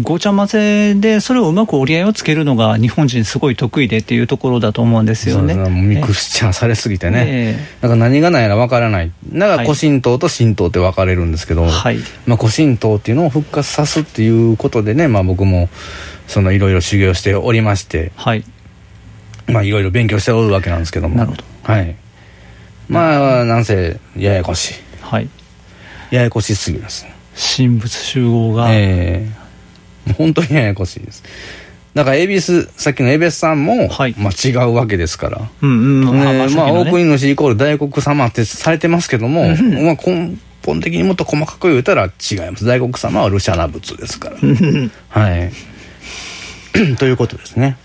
[0.02, 5.54] ごちゃ混ぜで、それをうまく折り合いをつけるのが日本人すごい得意でっていうところだと思うんですよね。
[5.70, 9.10] ミクスチャーされすぎてね、えだから何が何やら分からない。
[9.32, 9.66] だからはい。
[9.66, 11.98] 古神道と神道って分かれるんですけど、えはい。
[12.26, 15.70] まあ、古神道っていうのを復活さすっていうことでね、まあ、僕も
[16.26, 18.44] そのいろいろ修行しておりましてはい。
[19.46, 21.16] まあいろいろ勉強しておるわけなんですけども。
[21.16, 21.44] なるほど。
[21.62, 21.96] はい。
[22.88, 24.74] まあなんせややこしい。
[25.00, 25.28] はい。
[26.10, 27.06] ややこしすぎます
[27.56, 29.30] 神仏集合が、ええ。
[29.30, 29.47] もう
[30.14, 31.22] 本当にややこしいです。
[31.94, 34.14] だから恵比寿さっきの恵比寿さんも、はい。
[34.18, 35.50] まあ、違うわけですから。
[35.62, 36.04] うんうん。
[36.04, 36.90] ねまあ、さっきのね。
[36.90, 42.10] 大国主イコール大国様ってされてますけども、まあ、根本的にもっと細かく言うたら違い
[42.50, 42.64] ます。
[42.64, 44.36] 大国様はルシャナ仏ですから。
[45.08, 45.52] はい。
[46.98, 47.76] ということですね。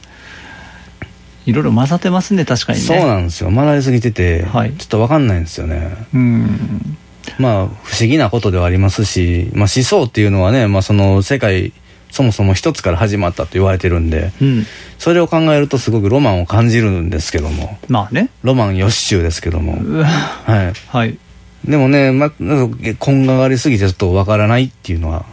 [1.45, 2.85] いろいろ混ざってますね、確かにね。
[2.85, 3.51] そうなんですよ。
[3.51, 4.73] 混ざりすぎてて、はい。
[4.73, 6.07] ちょっと分かんないんですよね。
[6.13, 6.97] うん。
[7.39, 11.73] まあ不思議なことではありますし、まあ、思想っていうのはね、まあ、その世界
[12.13, 14.65] そもそも一つから始まったと言われてるんでうん。
[14.99, 17.79] それを考えるとすごくロマンを感じるんですけども。
[17.87, 18.29] まあね。
[18.43, 21.17] ロマン予習ですけども、はい、はい。
[21.65, 25.25] でもね、ま、こんがりすぎてちょっとわからないっていうのは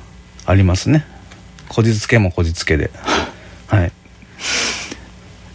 [0.46, 1.04] ありますね。
[1.68, 2.90] こじつけもこじつけで。
[3.68, 3.92] はい。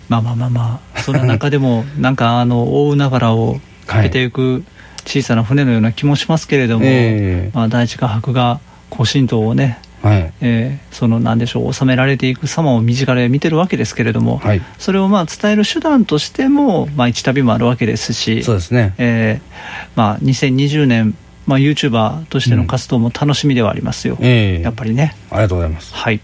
[0.08, 4.64] まあまあまあまあ、そんな中でも、 なんかあの、大海原をかけていく
[5.08, 7.52] 小さな船のような気もしますけれども、ええ。
[7.52, 8.60] まあ、第一画伯が
[8.96, 10.34] 古神道をね、はい。
[10.42, 14.62] えーそのなんでしょう収められていく様を身近で見てるわけですけれども、はい。
[14.78, 18.94] それをまあ伝える手段としても、まあ、一旅もあるわけですしそうですね。
[18.98, 25.16] えーまあ、2020年、まあ、YouTuber としての活動も楽しみではありますよ、ええやっぱりね。
[25.32, 25.94] ありがとうございます。
[25.94, 26.22] はい、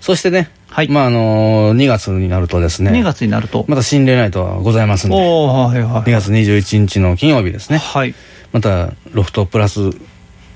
[0.00, 0.88] そしてね、はい。
[0.88, 7.78] まああの2月になるとですね2月になると、また心霊ナイトはございますんでおおはいはい2月21日の金曜日ですね。
[7.78, 8.14] はい。
[8.52, 9.90] またロフトプラス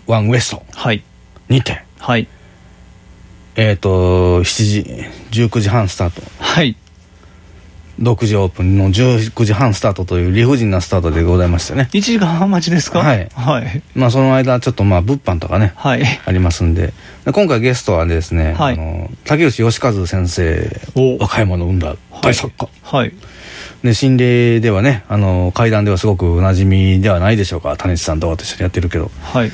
[0.07, 1.05] ワンウエストはい。
[1.49, 2.29] にてはい
[3.59, 6.23] えっ、と7時19時半スタート。
[6.39, 6.77] はい。
[8.01, 8.79] 6時オープン。
[8.79, 11.89] の19時半スタートという理不尽なスタートでございましてね。
[11.93, 13.01] 1時間半待ちですか？
[13.01, 13.29] はい。
[13.35, 13.83] はい。
[13.97, 16.05] まあその間ちょっとまあ物販とかねはい。
[16.25, 16.93] ありますんで。
[17.25, 18.75] で今回ゲストはですね、はい。
[18.75, 21.19] あの竹内義和先生お。
[21.19, 23.13] 和歌山の生んだ大作家、はい。
[23.83, 27.77] で心霊ではねあの怪談ではすごくおなじみではないでしょうか。
[27.77, 29.11] 種市さんとかと一緒にやってるけど。
[29.21, 29.51] はい。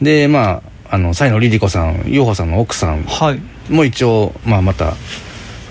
[0.00, 3.72] でまああの西野リリ子さん陽子さんの奥さんはい。
[3.72, 4.94] も一応、まあ、また、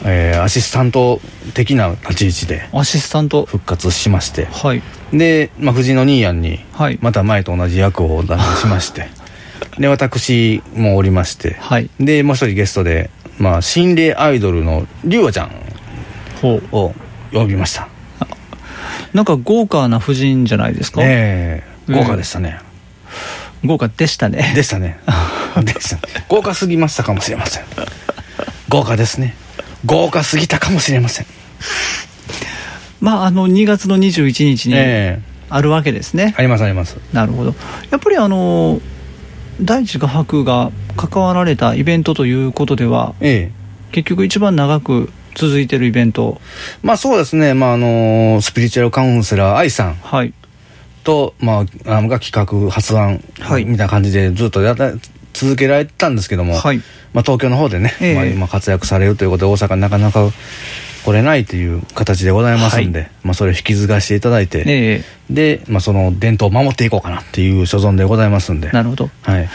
[0.03, 1.21] えーアシスタント
[1.53, 3.45] 的な立ち位置でアシスタント。
[3.45, 4.45] 復活しまして。
[4.45, 4.81] はい。
[5.13, 6.97] で、まあ、藤井の兄やんにはい。
[7.03, 9.10] また前と同じ役を出しまして。
[9.77, 11.55] で私もおりまして。
[11.60, 11.88] はい。
[11.99, 15.51] でもう一人ゲストで、まあ、心霊アイドルのりゅうあちゃん
[16.71, 16.93] を
[17.31, 17.88] 呼びました。
[19.13, 21.93] なんか豪華な夫人じゃないですか、ええ。
[21.93, 22.60] 豪華でしたね、
[23.65, 24.54] 豪華でしたね。
[24.56, 25.00] でしたね。
[25.63, 27.63] でした豪華すぎましたかもしれません。
[28.69, 29.36] 豪華ですね。
[29.86, 31.26] 豪華すぎたかもしれません。
[33.00, 35.32] まああの2月の21日にええ。
[35.54, 36.97] あるわけですね、ありますあります。
[37.12, 37.54] なるほど。
[37.89, 38.80] やっぱりあの
[39.62, 43.62] 第一画伯が関わられたイベントということではええ。
[43.91, 46.39] 結局一番長く続いてるイベント。
[46.84, 49.95] まあそうですね、まああのスピリチュアルカウンセラー愛さん。
[49.95, 50.34] はい
[51.03, 53.65] と、まあ、あが企画発案はい。
[53.65, 54.91] みたいな感じでずっとやった
[55.33, 56.77] 続けられてたんですけども、はい。
[57.13, 58.15] まあ、東京の方でね、ええ。
[58.15, 60.29] まあ、今活躍されるということで大阪になかなか
[61.03, 68.69] 来れないという形でございますんで、まあ、それを引き継がしていただいて、えで、まあ、その伝統を守っていこうかなっていう所存でございますんで。
[68.69, 69.09] えなるほど。
[69.23, 69.49] はい、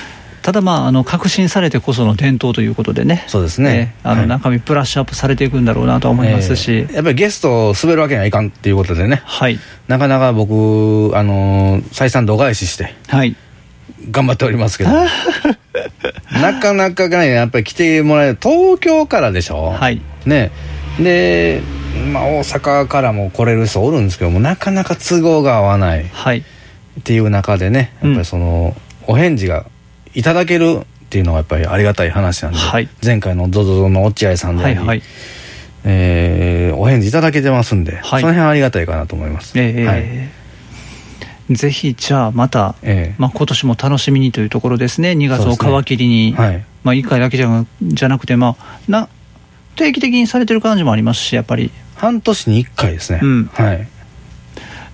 [0.47, 3.25] ただまああの革新されてこその伝統ということでね。
[3.27, 3.93] そうですね。
[3.95, 4.29] ええあのはい。
[4.29, 9.23] 中身プラッシュアップされていくんだろうなとは思いますし、ええやっぱりゲストを滑るわけにはいかんっていうことでね。
[9.25, 9.59] はい。
[9.89, 13.35] なかなか僕、あのー再三度外視してはい。
[14.13, 14.91] 頑張っておりますけど。
[16.41, 19.71] なかなかねやっぱり来てもらえる東京からでしょ？
[19.77, 20.01] はい。
[20.27, 20.53] ね。
[21.01, 21.61] で、
[22.13, 26.39] まあ、大阪からも来れる人おるんですけどもなかなか都合が合わないはい。
[26.39, 28.77] っていう中でねやっぱりその、
[29.09, 29.67] お返事が
[30.17, 32.89] いただけるっていうのはやっぱりありがたい話なんで、はい。
[33.05, 35.03] 前回の ZOZO の落合さんであり、はいはい。
[35.85, 38.21] えーお返事いただけてますんで、はい。
[38.23, 39.97] その辺ありがたいかなと思います、ええは
[41.55, 41.55] い。
[41.55, 45.13] ぜひじゃあまた、ええまあ、今年も楽しみにというところですね。
[45.13, 46.65] 2月を皮切りに、はい。
[46.83, 49.09] まあ、1回だけじゃじゃなくて、まあ、な
[49.77, 51.71] 定期的にされてる感じもありますしやっぱり。
[51.95, 53.45] 半年に1回ですね、うん。
[53.53, 53.89] はい。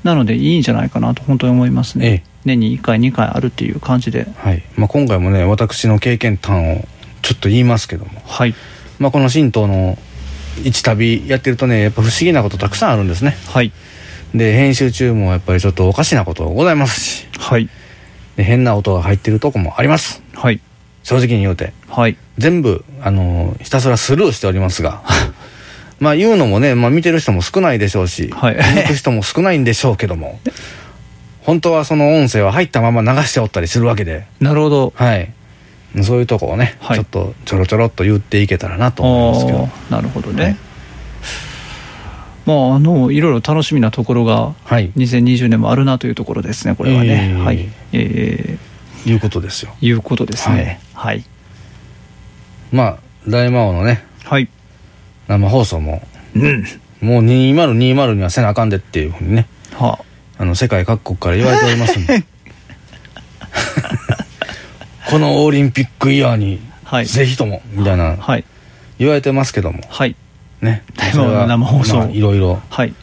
[0.04, 4.26] なのでいいんじゃないかなと本当に思いますね、ええ年に1回2回あるっていう感じで。
[4.36, 4.62] はい。
[4.76, 6.84] まあ、今回もね私の経験談を
[7.22, 8.54] ちょっと言いますけども、はい。
[8.98, 9.98] まあ、この神道の
[10.64, 13.36] 一旅やってるとねやっぱ不思議なことたくさんあるんですね。
[13.48, 13.72] はい。
[14.34, 17.28] で編集中もやっぱりちょっとおかしなことございますし。
[17.38, 17.68] はい。
[18.36, 20.22] で変な音が入ってるとこもあります。
[20.34, 20.60] はい。
[21.02, 21.72] 正直に言うて。
[21.88, 22.16] はい。
[22.38, 25.02] 全部あのひたすらスルーしておりますが。
[26.00, 28.56] まあ言うのもね、まあ、見てる人も少ないでしょうし、はい。
[28.56, 30.40] 聞く人も少ないんでしょうけども
[31.42, 34.26] 本当はその音声は入ったまま流しておったりするわけで。
[34.40, 34.92] なるほど。
[34.96, 35.32] はい。
[36.02, 36.96] そういうとこをね、はい。
[36.96, 39.68] ちょっとちょろちょろっと言っていけたらなと思いますけど。
[39.90, 40.56] なるほどね、はい。
[42.46, 44.90] まああのいろいろ楽しみなところがはい。
[44.92, 47.42] 2020年もあるなというところですねこれはね、えー。
[47.42, 47.68] はい。
[47.92, 48.58] え
[49.04, 49.74] いうことですよ。
[49.80, 50.80] ー、いうことですね。
[50.94, 51.24] はい。
[52.70, 54.48] まあ大魔王のねはい、
[55.26, 56.02] 生放送も
[56.36, 56.64] うん。
[57.00, 59.48] もう2020にはせなあかんでっていうふうにね。
[59.74, 60.11] はあ
[60.44, 62.24] の世界各国から言われておりますんで。
[65.10, 67.06] このオリンピックイヤーにはい。
[67.06, 68.44] ぜひともみたいなあはい。
[68.98, 69.80] 言われてますけども。
[69.88, 70.16] はい。
[70.60, 70.82] ね。
[70.96, 71.84] 大魔王の生放送。
[71.84, 72.94] それはまあいろいろはい。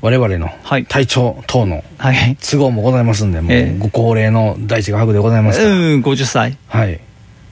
[0.00, 0.86] 我々のはい。
[0.86, 2.36] 体調等のはい。
[2.40, 3.76] 都合もございますんでもええ。
[3.76, 7.00] うご高齢の第一画伯でございますから、うん50歳はい。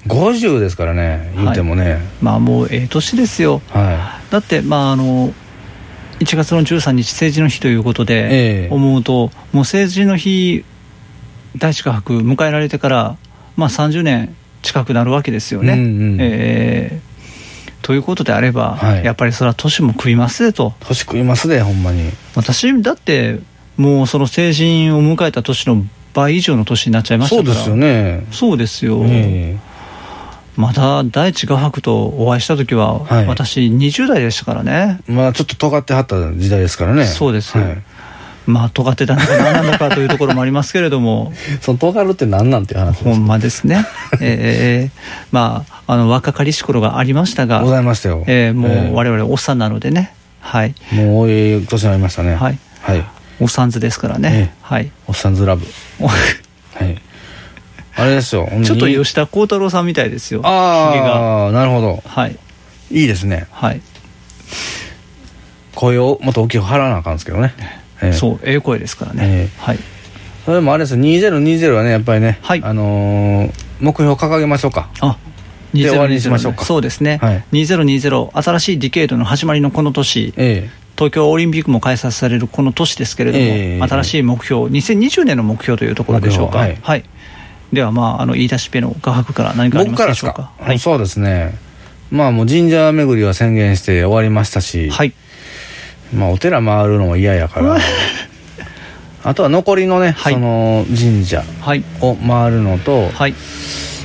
[0.06, 1.98] 50ですからね言うてもね。
[2.20, 3.62] まあもうええ年ですよ。
[3.70, 5.32] はだってまああの
[6.24, 8.28] 1月の13日政治の日ということでえ
[8.64, 8.68] え。
[8.70, 10.64] 思うと、もう政治の日
[11.56, 13.16] 第一画伯迎えられてから、
[13.56, 15.74] まあ、30年近くなるわけですよね。
[15.74, 15.82] うんう
[16.16, 16.16] ん。
[16.20, 17.14] えー
[17.84, 19.04] ということであれば、はい。
[19.04, 20.72] やっぱりそれは年も食いますでと。
[20.80, 22.10] い年食いますでほんまに。
[22.34, 23.40] 私だって
[23.76, 25.84] もうその成人を迎えた年の
[26.14, 27.54] 倍以上の年になっちゃいましたから。
[27.54, 28.26] そうですよね。
[28.32, 29.58] そうですよ、え
[30.56, 33.26] まだ第一画伯とお会いした時は、はい。
[33.26, 35.00] 私20代でしたからね。
[35.08, 37.04] えまあちょっと尖ってはった時代ですからね。
[37.06, 37.82] そうですはい。
[38.46, 41.32] まあ尖ってたのか何なんだかというところもありますけれども。
[41.60, 43.84] その尖るって何なんていう話ですほんまですね。
[44.20, 45.00] えー
[45.32, 48.24] まああの若かりし頃がありましたがございましたよ。
[48.26, 48.90] えーもええ。
[48.90, 50.14] う我々おっさんなのでね。
[50.40, 50.74] はい。
[50.92, 52.34] もう多い年になりましたね。
[52.36, 52.58] はい。
[52.82, 53.04] はい。
[53.40, 54.50] おっさんずですからね、ええ。
[54.62, 54.90] はい。
[55.08, 55.66] おっさんずラブ。
[56.00, 56.98] はい
[57.96, 58.48] あれですよ。
[58.64, 60.40] ちょっとよ吉田鋼太郎さんみたいですよ。
[60.44, 62.02] ああなるほど。
[62.06, 62.36] はい。
[62.90, 63.46] いいですね。
[63.50, 63.80] はい。
[65.74, 67.54] 声をもっと大きく張らなあかんですけどね、
[68.02, 68.12] ええ。
[68.12, 69.78] そうええ声ですからね、えはい。
[70.44, 72.62] それもあれです2020はねやっぱりね、はい。
[72.62, 74.88] あのー目標を掲げましょうか。
[75.00, 75.18] あ
[75.72, 76.64] で終わりにしましょうか。
[76.64, 77.44] そうですね、はい。
[77.52, 80.32] 2020新しいディケードの始まりのこの年。
[80.36, 83.88] え東京オリンピックも開催されるこの年ですけれども、ええ。
[83.88, 86.58] 新しい目標2020年の目標というところでしょうか。
[86.58, 87.04] 目標はい
[87.74, 90.78] ではまああの言い出しっぺの画伯から何えかありますでしょうか、はい。
[90.78, 91.58] そうですね。
[92.10, 95.12] まあもう神社巡りは宣言して終わりましたし、はい。
[96.14, 97.78] まあお寺回るのも嫌やから。
[99.26, 100.34] あとは残りのね、はい。
[100.34, 101.82] その神社はい。
[102.00, 103.34] を回るのと、はい。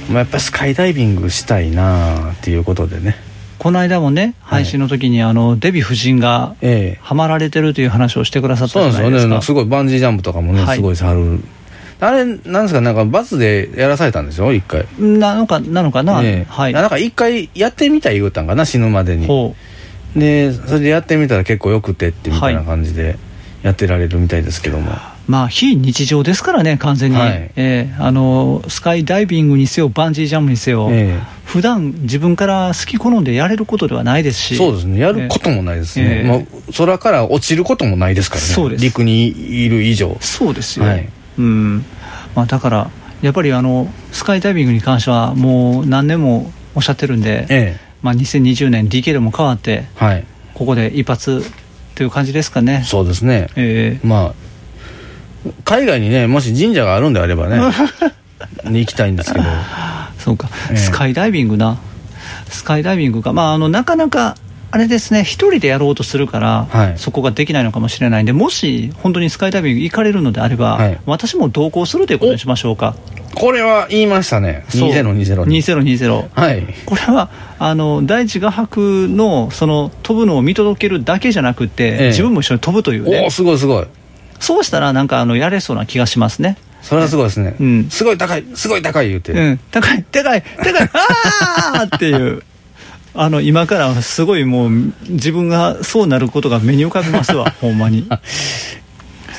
[0.10, 3.18] まあ、やっぱりスカイダイビングしたいなっていうことでね。
[3.60, 7.00] この間もね配信の時にあのデヴィ夫人がええ。
[7.04, 9.20] ハマられてるという話をしてくださったそうなんですよね。
[9.20, 10.78] じゃないですかすごいバンジージャンプとかもね、はい。
[10.78, 11.42] すごいさる
[12.02, 14.54] あれなんですかなんかバスでやらされたんでしょ？
[14.54, 14.86] 一回。
[14.98, 16.52] なのかなのかな、ええ。
[16.52, 16.74] はい。
[16.74, 18.66] なんか一回やってみたい言うたんかな？
[18.66, 19.28] 死ぬまでに。
[19.28, 19.54] ほ
[20.16, 23.18] でそれでやってみたら結構よくてってみたいな感じで
[23.64, 24.96] やってられるみたいですけども、う
[25.28, 27.32] まあ非日常ですからね完全に、はい。
[27.32, 27.96] ええ。
[28.00, 34.54] あのスカイダイビングにせよバンジージャンプにせよ、え普段自分から好き好んでやれることではないですし。
[34.56, 35.00] えそうですね。
[35.00, 36.28] やることもないですね、ええ。
[36.28, 36.40] まあ、
[36.78, 38.48] 空から落ちることもないですからね。
[38.48, 38.84] そうです。
[38.84, 40.18] 陸にいる以上。
[40.22, 41.86] そうですよ、はいうん。
[42.36, 42.90] まあ、だから
[43.22, 47.90] やっぱりあのスカイダイビングに関してはもう何年もおっしゃってるんで、ええ。
[48.02, 50.26] まあ、2020年 DK も変わってはい。
[50.54, 51.44] ここで一発
[51.96, 52.84] という感じですかね。
[52.86, 53.50] そうですね。
[53.56, 54.08] ええ。
[54.08, 54.34] まあ
[55.64, 57.60] 海外にねもし神社があるんであればね
[58.66, 59.46] に行きたいんですけど。
[60.18, 60.78] そうか、ええ。
[60.78, 61.78] スカイダイビングな。
[62.50, 63.34] スカイダイビングか。
[63.34, 64.36] まああのなかなか
[64.72, 66.98] あれですね一人でやろうとするから、はい。
[66.98, 71.00] そこができないのかもしれないんでもし本当にスカイダイビング行かれるのであれば、はい。
[71.06, 72.96] 私も同行するということにしましょうか。
[73.36, 74.66] これは言いましたね。
[74.70, 74.90] そう。
[74.90, 75.62] 2020に。
[75.62, 76.66] 2020はい。
[76.86, 82.08] これはあの第一画伯のその飛ぶのを見届けるだけじゃなくて、ええ。
[82.08, 83.26] 自分も一緒に飛ぶというおね。
[83.28, 83.88] おすごいすごい。
[84.40, 86.58] そうしたらなんかあのやれそうな気がしますね。
[86.82, 87.90] それはすごいですね、うん。
[87.90, 89.60] すごい高いすごい高い言うて、うん。
[89.70, 92.42] 高い高い高いあーっていう
[93.22, 94.70] あの今からすごいもう
[95.10, 98.08] 自分がそうなることが目に浮かびますわ ほんまに。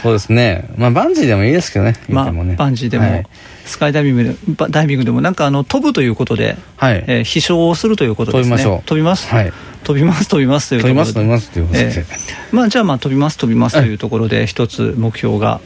[0.03, 0.65] そうですね。
[0.77, 3.27] まあバンジーでもいいですけどね言まあバンジーでも、はい。
[3.65, 7.05] スカイダイビングでバダイビングでもなんかあの飛ぶということで、はい。
[7.07, 8.57] えー飛翔をするということですね。
[8.85, 9.53] 飛びます、はい。
[9.83, 10.29] 飛びます？
[10.29, 11.13] 飛びますというところで。
[11.13, 11.49] 飛びます？
[11.49, 15.61] 飛びますっていうことで、ええまあじゃあまあ飛びます飛びますというところで一つ目標が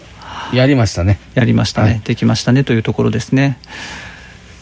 [0.53, 1.19] やりましたね。
[1.35, 2.01] やりましたね、はい。
[2.05, 3.59] できましたねというところですね。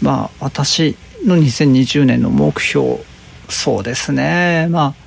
[0.00, 0.96] まあ私
[1.26, 2.98] の2020年の目標
[3.52, 4.66] そうですね。
[4.70, 5.02] まあ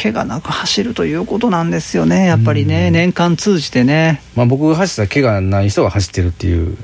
[0.00, 2.26] 怪我なく走るということなんですよね。
[2.26, 4.20] やっぱりね年間通じてね。
[4.34, 6.76] まあ僕が走ったら怪我ない人が走ってるっていう。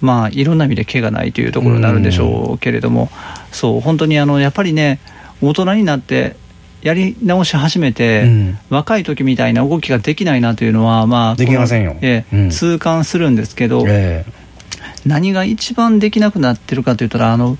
[0.00, 3.10] まあいろんな意味で怪我ないというところになるんでしょうけれども。
[3.50, 5.00] そう本当にあのやっぱりね
[5.42, 6.36] 大人になって
[6.82, 8.58] やり直し始めて、うん。
[8.70, 11.96] 若い時みたいな動きができないなというのはまあできませんよ。
[12.00, 12.50] ええうん。
[12.50, 14.24] 痛感するんですけど、え
[15.04, 17.58] 何が一番できなくなってるかというとあの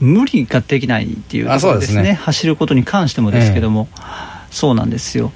[0.00, 2.00] 無理ができないっていうところですね。
[2.00, 2.12] あそうですね。
[2.14, 3.88] 走ることに関してもですけども、
[4.50, 5.32] そうなんですよ。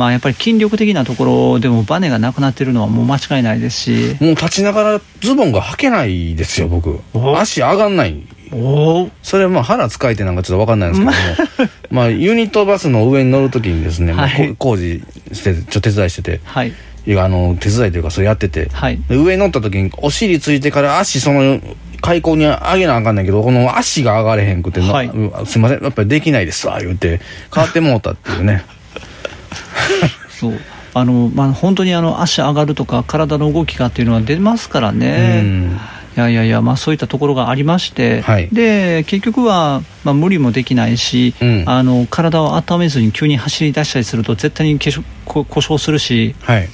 [0.00, 4.16] まあやっぱり筋力的なところでもバネがなくなってるのはもう間違いないですし。
[4.18, 7.00] えもう立ちながらズボンが履けないですよ僕。
[7.12, 8.16] お足上がんない。
[8.50, 9.10] おお。
[9.22, 11.70] それまあ腹使えてなんかちょっと分かんないんですけども。
[11.92, 14.48] まあユニットバスの上に乗るときにですね、まあはい。
[14.50, 15.02] こ工事
[15.32, 16.40] しててちょっと手伝いしてて。
[16.44, 16.72] はい。
[17.06, 18.98] いやあの手伝いというかそれやってて、はい。
[19.08, 21.60] で上に乗った時にお尻ついてから足その
[22.00, 25.10] 開口に上げなあかんねんけどこの足が上がれへんくて、なはい
[25.46, 27.20] すいませんやっぱりできないですわ言うて
[27.54, 28.64] 変わってもうたっていうね。
[30.30, 30.60] そう。
[30.94, 35.80] あの、まあ、本当にあの足上がるとか体の動きがっていうのは出ますからね、うん。
[36.16, 38.48] いやいやいや、まあ、そういったところがありまして、はい。
[38.52, 41.64] で結局は、まあ、無理もできないし、うん。
[41.66, 44.78] あの体を温めずに急に走り出したりすると絶対に
[45.24, 46.34] 故障するし。
[46.42, 46.68] はい。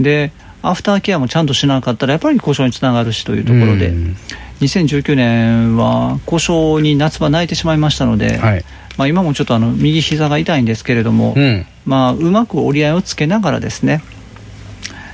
[0.00, 4.16] でアフターケアもちゃんとしなかったらやっぱり故障につながるしというところで、うん
[4.60, 8.64] 2019年は故障に夏場泣いてしまいましたので、はい。
[8.96, 11.66] まあ、今もちょっとあの右膝が痛いんですけれども、うん。
[11.86, 14.02] まあ、うまく折り合いをつけながらですね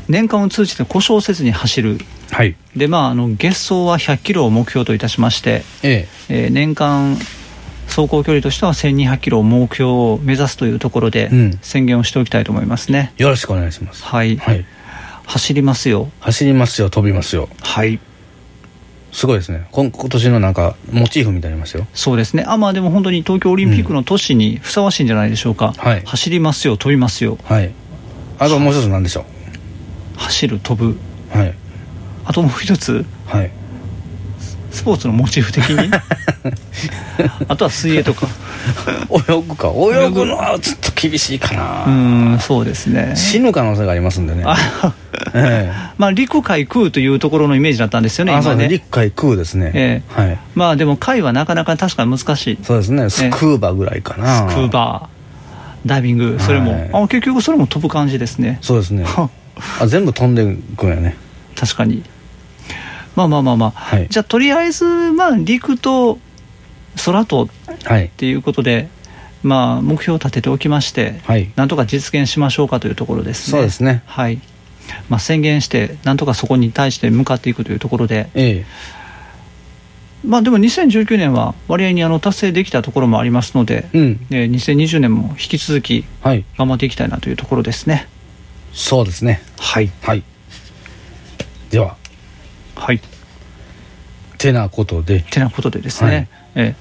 [0.08, 1.98] 年間を通じて故障せずに走る。
[2.30, 2.56] はい。
[2.74, 6.46] で、まあ、あの月走は100キロを目標といたしまして、ええ。
[6.48, 7.16] ー年間
[7.86, 11.58] 走行距離としては1200キロを目標を目指すというところでうん。
[11.60, 14.02] 宣言をしておきたいと思いますね、えよろしくお願いします。
[14.04, 14.64] はい、はい。
[15.26, 16.10] 走りますよ。
[16.20, 17.50] 走りますよ飛びますよ。
[17.60, 18.00] はい
[19.14, 19.66] すごいですね。
[19.70, 21.86] こん今年のなんかモチーフみたいになりましたよ。
[21.94, 22.44] そうですね。
[22.48, 26.02] あまあでも本当に東京オリンピックの年にふさわしいんじゃないでしょうか、はい。
[26.04, 27.38] 走りますよ飛びますよ。
[27.44, 27.72] はい。
[28.40, 29.24] あともう一つなんでしょ
[30.16, 30.98] 走る飛ぶ。
[31.32, 31.54] うはい。
[32.24, 33.06] あともう一つ。
[33.26, 33.50] はい
[34.74, 35.90] スポーツのモチーフ的に？
[37.48, 38.26] あとは水泳とか。
[39.28, 39.68] 泳ぐか。
[39.68, 41.54] 泳ぐのはちょっと厳しいか
[41.86, 43.12] うな、んそうですね。
[43.14, 44.42] 死ぬ可能性がありますんでね。
[44.44, 44.56] あ
[45.32, 48.64] えまあ陸海空というところのイメージだったんですよえあそうね。
[48.64, 48.68] 今ね。
[48.68, 50.38] です陸海空ですね、えはい。
[50.54, 52.58] まあでも海はなかなか確かに難しい。
[52.62, 53.08] そうですね。
[53.10, 58.58] スクーバぐらいかな、スクーバーダイビングそれも、はいあ結局それも飛ぶ感じですね。
[58.60, 59.04] そうですね。
[59.80, 61.16] あ全部飛んでいくんやね。
[61.54, 62.02] 確かに
[63.16, 64.08] まあまあまあまあ、はい。
[64.08, 66.18] じゃあとりあえずまあ陸と
[67.04, 67.48] 空と
[67.84, 68.06] はい。
[68.06, 68.88] っていうことで
[69.42, 71.52] まあ目標を立てておきまして、はい。
[71.56, 73.50] なんとか実現しましょうかというところですね。
[73.52, 74.02] そうですね。
[74.06, 74.40] はい。
[75.08, 78.28] まあ、宣言してなんとかそこに対して向かっていくというところで。
[78.34, 78.64] え
[80.26, 86.44] まあでも2019年は割合にあの達成できたところもありますので、えうんえー2020年も引き続きはい。
[86.56, 88.08] 頑張っていきたいなというところですね。
[88.72, 89.42] そうですね。
[89.58, 89.90] はい。
[90.00, 90.22] はい。
[91.70, 91.96] では
[92.74, 93.00] はい。
[94.38, 95.20] てなことで。
[95.20, 96.28] てなことでですね、はい。
[96.54, 96.74] えー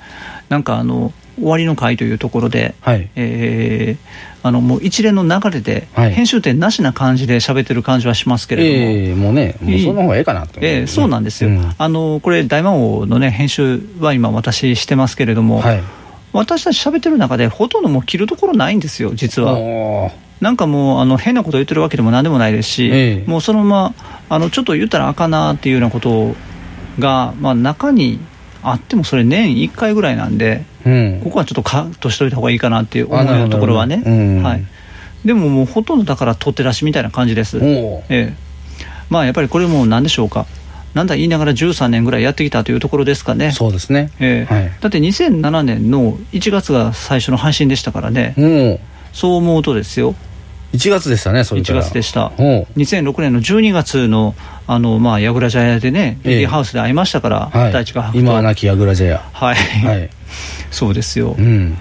[0.49, 3.09] なんかあの終わりの回というところで、はい。
[3.15, 6.11] えーあのもう一連の流れで、はい。
[6.11, 11.73] 編集点なしな感じで喋ってる感じはしますけれども、ええもうねもうその方がええかなと思ええそうなんですよ、うん。
[11.77, 15.83] あのこれ大魔王のね編集は今私してますけれども、はい。
[16.33, 20.11] 私たち喋ってる中でほとんどもう切るところないんですよ実は
[20.43, 23.29] なんかもうあの変なこと言ってるわけでも何でもないですし、ええ。
[23.29, 23.95] もうそのまま
[24.27, 26.35] あのちょっと言ったらあかんなっていうようなこと
[26.99, 28.19] が、まあ、中に
[28.61, 31.21] あってもそれ年1回ぐらいなんでうん。
[31.23, 34.43] ここはちょっとカットしといた方がいいかなっていう思あなるほどうようなところはね、うん。
[34.43, 34.65] はい、
[35.23, 38.33] でももうほとんどだから取って出しみたいな感じです、ええ、
[39.09, 40.45] まあやっぱりこれも何でしょうか。
[40.93, 43.51] なんだ言いながら13年ぐらいやってきたというところですかね。
[43.51, 44.11] そうですね。
[44.19, 44.53] ええ。
[44.53, 44.71] はい。
[44.81, 48.79] だって2007年の1月が最初の配信でしたからね、もう
[49.13, 50.15] そう思うとですよ
[50.73, 51.83] 1月でしたねそれ1から。
[51.83, 52.31] 月でした。
[52.37, 52.67] おう。
[52.77, 56.45] 2006年の12月のあのまあ矢倉茶屋でねええ。
[56.47, 57.73] ハウスで会いましたから、はい。
[57.73, 59.21] 大地が今は亡き矢倉茶屋。
[59.33, 60.09] はい、はい。
[60.71, 61.77] そうですよ、うん。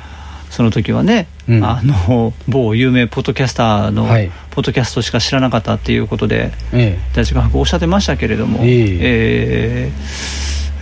[0.51, 1.65] その時はね、うん。
[1.65, 4.31] あの某有名ポッドキャスターのはい。
[4.51, 8.71] ポッドキャストしか知らなかったっていうことでえ大地が白おっしゃってましたけれども、ええ。
[8.71, 9.93] ええ。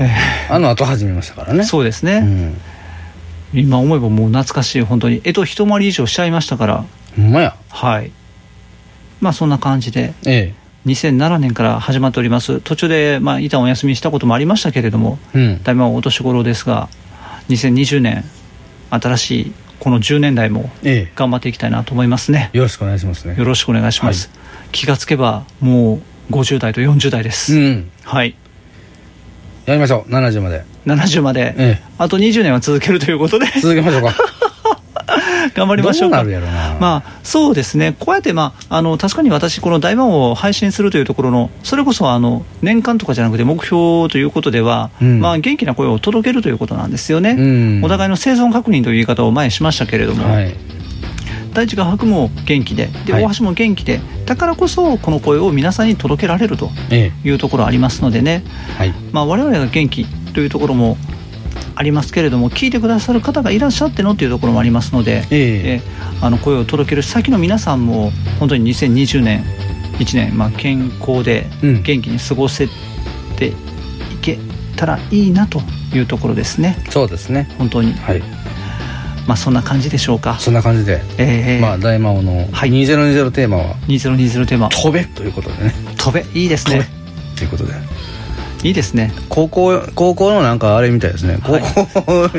[0.01, 0.53] ええ。
[0.53, 1.61] あの後始めましたからね。
[1.61, 2.15] えそうですね、
[3.55, 3.61] うん。
[3.61, 4.81] 今思えばもう懐かしい。
[4.83, 6.85] 本当にえと一回り以上しちゃいましたから
[7.21, 7.57] ほんまや。
[7.69, 8.11] はい。
[9.21, 10.55] まあそんな感じでえ
[10.87, 12.61] 2007年から始まっております。
[12.61, 15.63] 途中でまあ一旦お休みしたこともありましたけれどもえうん。
[15.63, 16.89] だいぶお年頃ですが
[17.49, 18.25] 2020年
[18.91, 22.51] 新しいこの10年代もえ頑張っていきたいなと思いますね。
[22.53, 23.37] えよろしくお願いしますね。
[23.37, 24.31] よろしくお願いします、
[24.73, 26.01] 気がつけばも
[26.31, 27.91] う50代と40代です、うん。
[28.05, 28.35] はい。
[29.67, 30.11] やりましょう。
[30.11, 30.65] 70まで。
[30.87, 33.47] 70まで、えあと20年は続けるということで。
[33.55, 34.15] え続けましょうか
[35.55, 36.23] 頑張りましょうか。
[36.23, 36.77] どうなるやろな。
[36.81, 45.21] まあ、そうですね、こうやって、まあ、あの確かに私、この大魔王を配信するというところの、それこそあの年間とかじゃなくて、目標ということでは、うん。
[45.21, 47.81] まあ、元気な声を届けるということなんですよね、うん。
[47.85, 50.55] お互いの生存確認という言い方を前にしましたけれども、はい。
[51.53, 53.25] 大地が白も元気でで、はい。
[53.25, 58.45] 大橋も元気で、だからこそ、この声を皆さんに届けられるとえいうところありますのでね、
[58.77, 58.95] えはい。
[59.13, 60.97] まあ、我々が元気というところも
[61.81, 65.25] ありますけれども、聞いてくださる方がいらっしゃってのというところもありますので。
[65.31, 65.63] ええ。
[65.77, 69.43] えーあの声を届ける先の皆さんも本当に2020年
[69.99, 71.83] 1年、まあ、健康でうん。
[71.83, 72.69] 元気に過ごせ
[73.37, 73.55] てい
[74.21, 74.39] け
[74.77, 75.63] たらいいなと
[75.95, 76.77] いうところですね。
[76.91, 77.49] そうですね。
[77.57, 77.95] 本当に。
[77.95, 78.23] はい。
[79.27, 80.37] まあそんな感じでしょうか。
[80.39, 81.03] そんな感じで。
[81.17, 82.71] えーまあ大魔王のはい。
[82.71, 86.89] 2020テーマは2020テーマ「飛べ」ということでね「飛べ」いいです飛べね
[87.37, 87.73] ということで
[88.63, 89.13] いいですね。
[89.29, 91.39] 高校高校のなんかあれみたいですね。
[91.43, 91.63] 高はい。
[91.63, 92.31] 校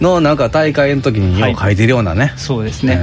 [0.00, 2.32] のなんか大会の時によう書いてるようなね。
[2.36, 2.98] そうですね、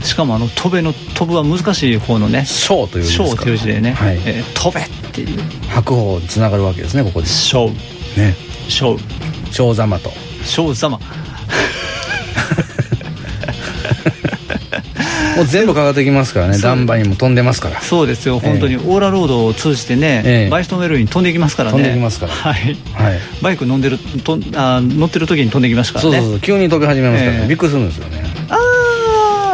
[0.00, 3.42] えしかもあの「飛べ」の「飛ぶ」は難しい方のね「章」という「字ですか。
[3.42, 4.20] 章」という字でね「はい。
[4.24, 5.40] えー飛べ」っていう。
[5.68, 7.26] 白鵬つながるわけですねここ「で。
[7.26, 7.68] 章」
[8.16, 8.36] ね
[8.68, 8.98] 「章」
[9.50, 10.12] 章ざまと
[10.44, 11.00] 「章ざま」
[15.40, 16.58] もう全部かかってきますからね。
[16.58, 17.80] ダンバインも飛んでますから。
[17.80, 20.50] そうですよ、本当にオーラロードを通じてね、ええ。
[20.50, 22.32] バイストンウェルに飛んでいきますからね、飛んできますから。
[22.32, 23.18] はい、はい。
[23.42, 27.40] バイク飲んでるとあ乗ってる時に飛んできましたからね、そうそうそう急に飛び始めますからね。
[27.42, 27.48] ええ。
[27.48, 28.22] びっくりするんですよね。
[28.50, 28.56] あ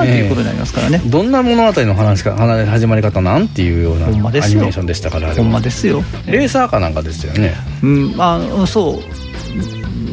[0.01, 0.17] ーってえ。
[0.17, 5.33] えいうことになりますからね、どんな物語の話か話始まり方なんていうようなアニメーションでしたから。
[5.33, 7.55] ほはんまですよ、レーサーかなんかですよね。
[7.83, 9.27] うん、あそう。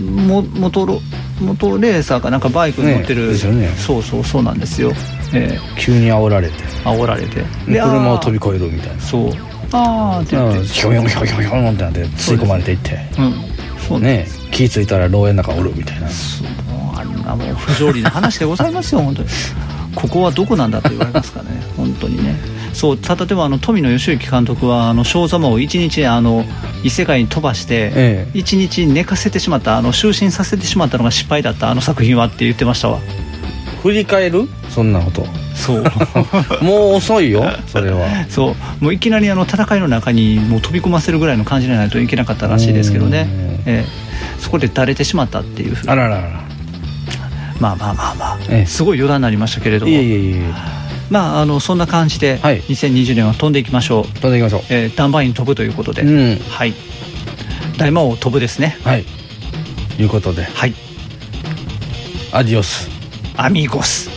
[0.03, 1.01] もモトロ
[1.41, 3.67] モトレーサーかなんかバイクに乗ってる、ねですよね。
[3.77, 4.93] そうそうそうなんですよ、
[5.33, 6.63] え急に煽られて。
[6.63, 7.41] ー、煽られて。
[7.41, 8.95] で車を飛びあ越えるみたいな。
[8.95, 9.31] ーそう。
[9.71, 12.99] ああって言って、ひょひょひょひょひょってなって吸い込まれていって。
[13.17, 13.33] うん。
[13.87, 14.27] そうねね。
[14.51, 16.07] 気付いたら牢屋の中おるみたいな。
[16.71, 19.29] もうあんなもう不条理な話でございますよ本当に。
[19.95, 21.63] ここはどこなんだって言われますからね。
[21.77, 22.35] 本当にね。
[22.73, 22.97] そう。
[22.97, 26.45] ただでもあの富野義行監督はあの小様を一日あの
[26.83, 28.27] 異世界に飛ばしてええ。
[28.33, 32.99] 一日寝かせてしまったあの就寝させてしまったのが失敗だったあの作品はって言ってましたわ
[33.83, 34.47] 振り返る？
[34.69, 35.25] そんなこと。
[35.53, 35.83] そう。
[36.63, 38.07] もう遅いよそれは。
[38.29, 38.83] そう。
[38.83, 43.27] もういきなりあの戦いの中にもう飛び込ませるぐらいの感じでないといけなかったらしいですけどね。
[43.29, 43.85] うん、ええ。
[44.39, 45.91] そこでだれてしまったっていうふうに。
[45.91, 46.43] あららら
[47.59, 48.65] まあまあまあまあ、ええ。
[48.65, 49.91] すごい余談になりましたけれども。
[49.91, 50.41] いえいえいえ
[51.09, 52.61] まああのそんな感じで、はい。
[52.61, 56.39] 2020年は飛んでいきましょう、飛んでいきましょえー、ダンバイン飛ぶということで、ううん。
[56.49, 56.73] はい。
[57.77, 58.77] 大魔王飛ぶですね。
[58.85, 59.05] はい。
[59.99, 60.47] いうことで。
[60.53, 60.73] はい。
[62.31, 62.92] アディオス
[63.35, 64.12] アミーゴス。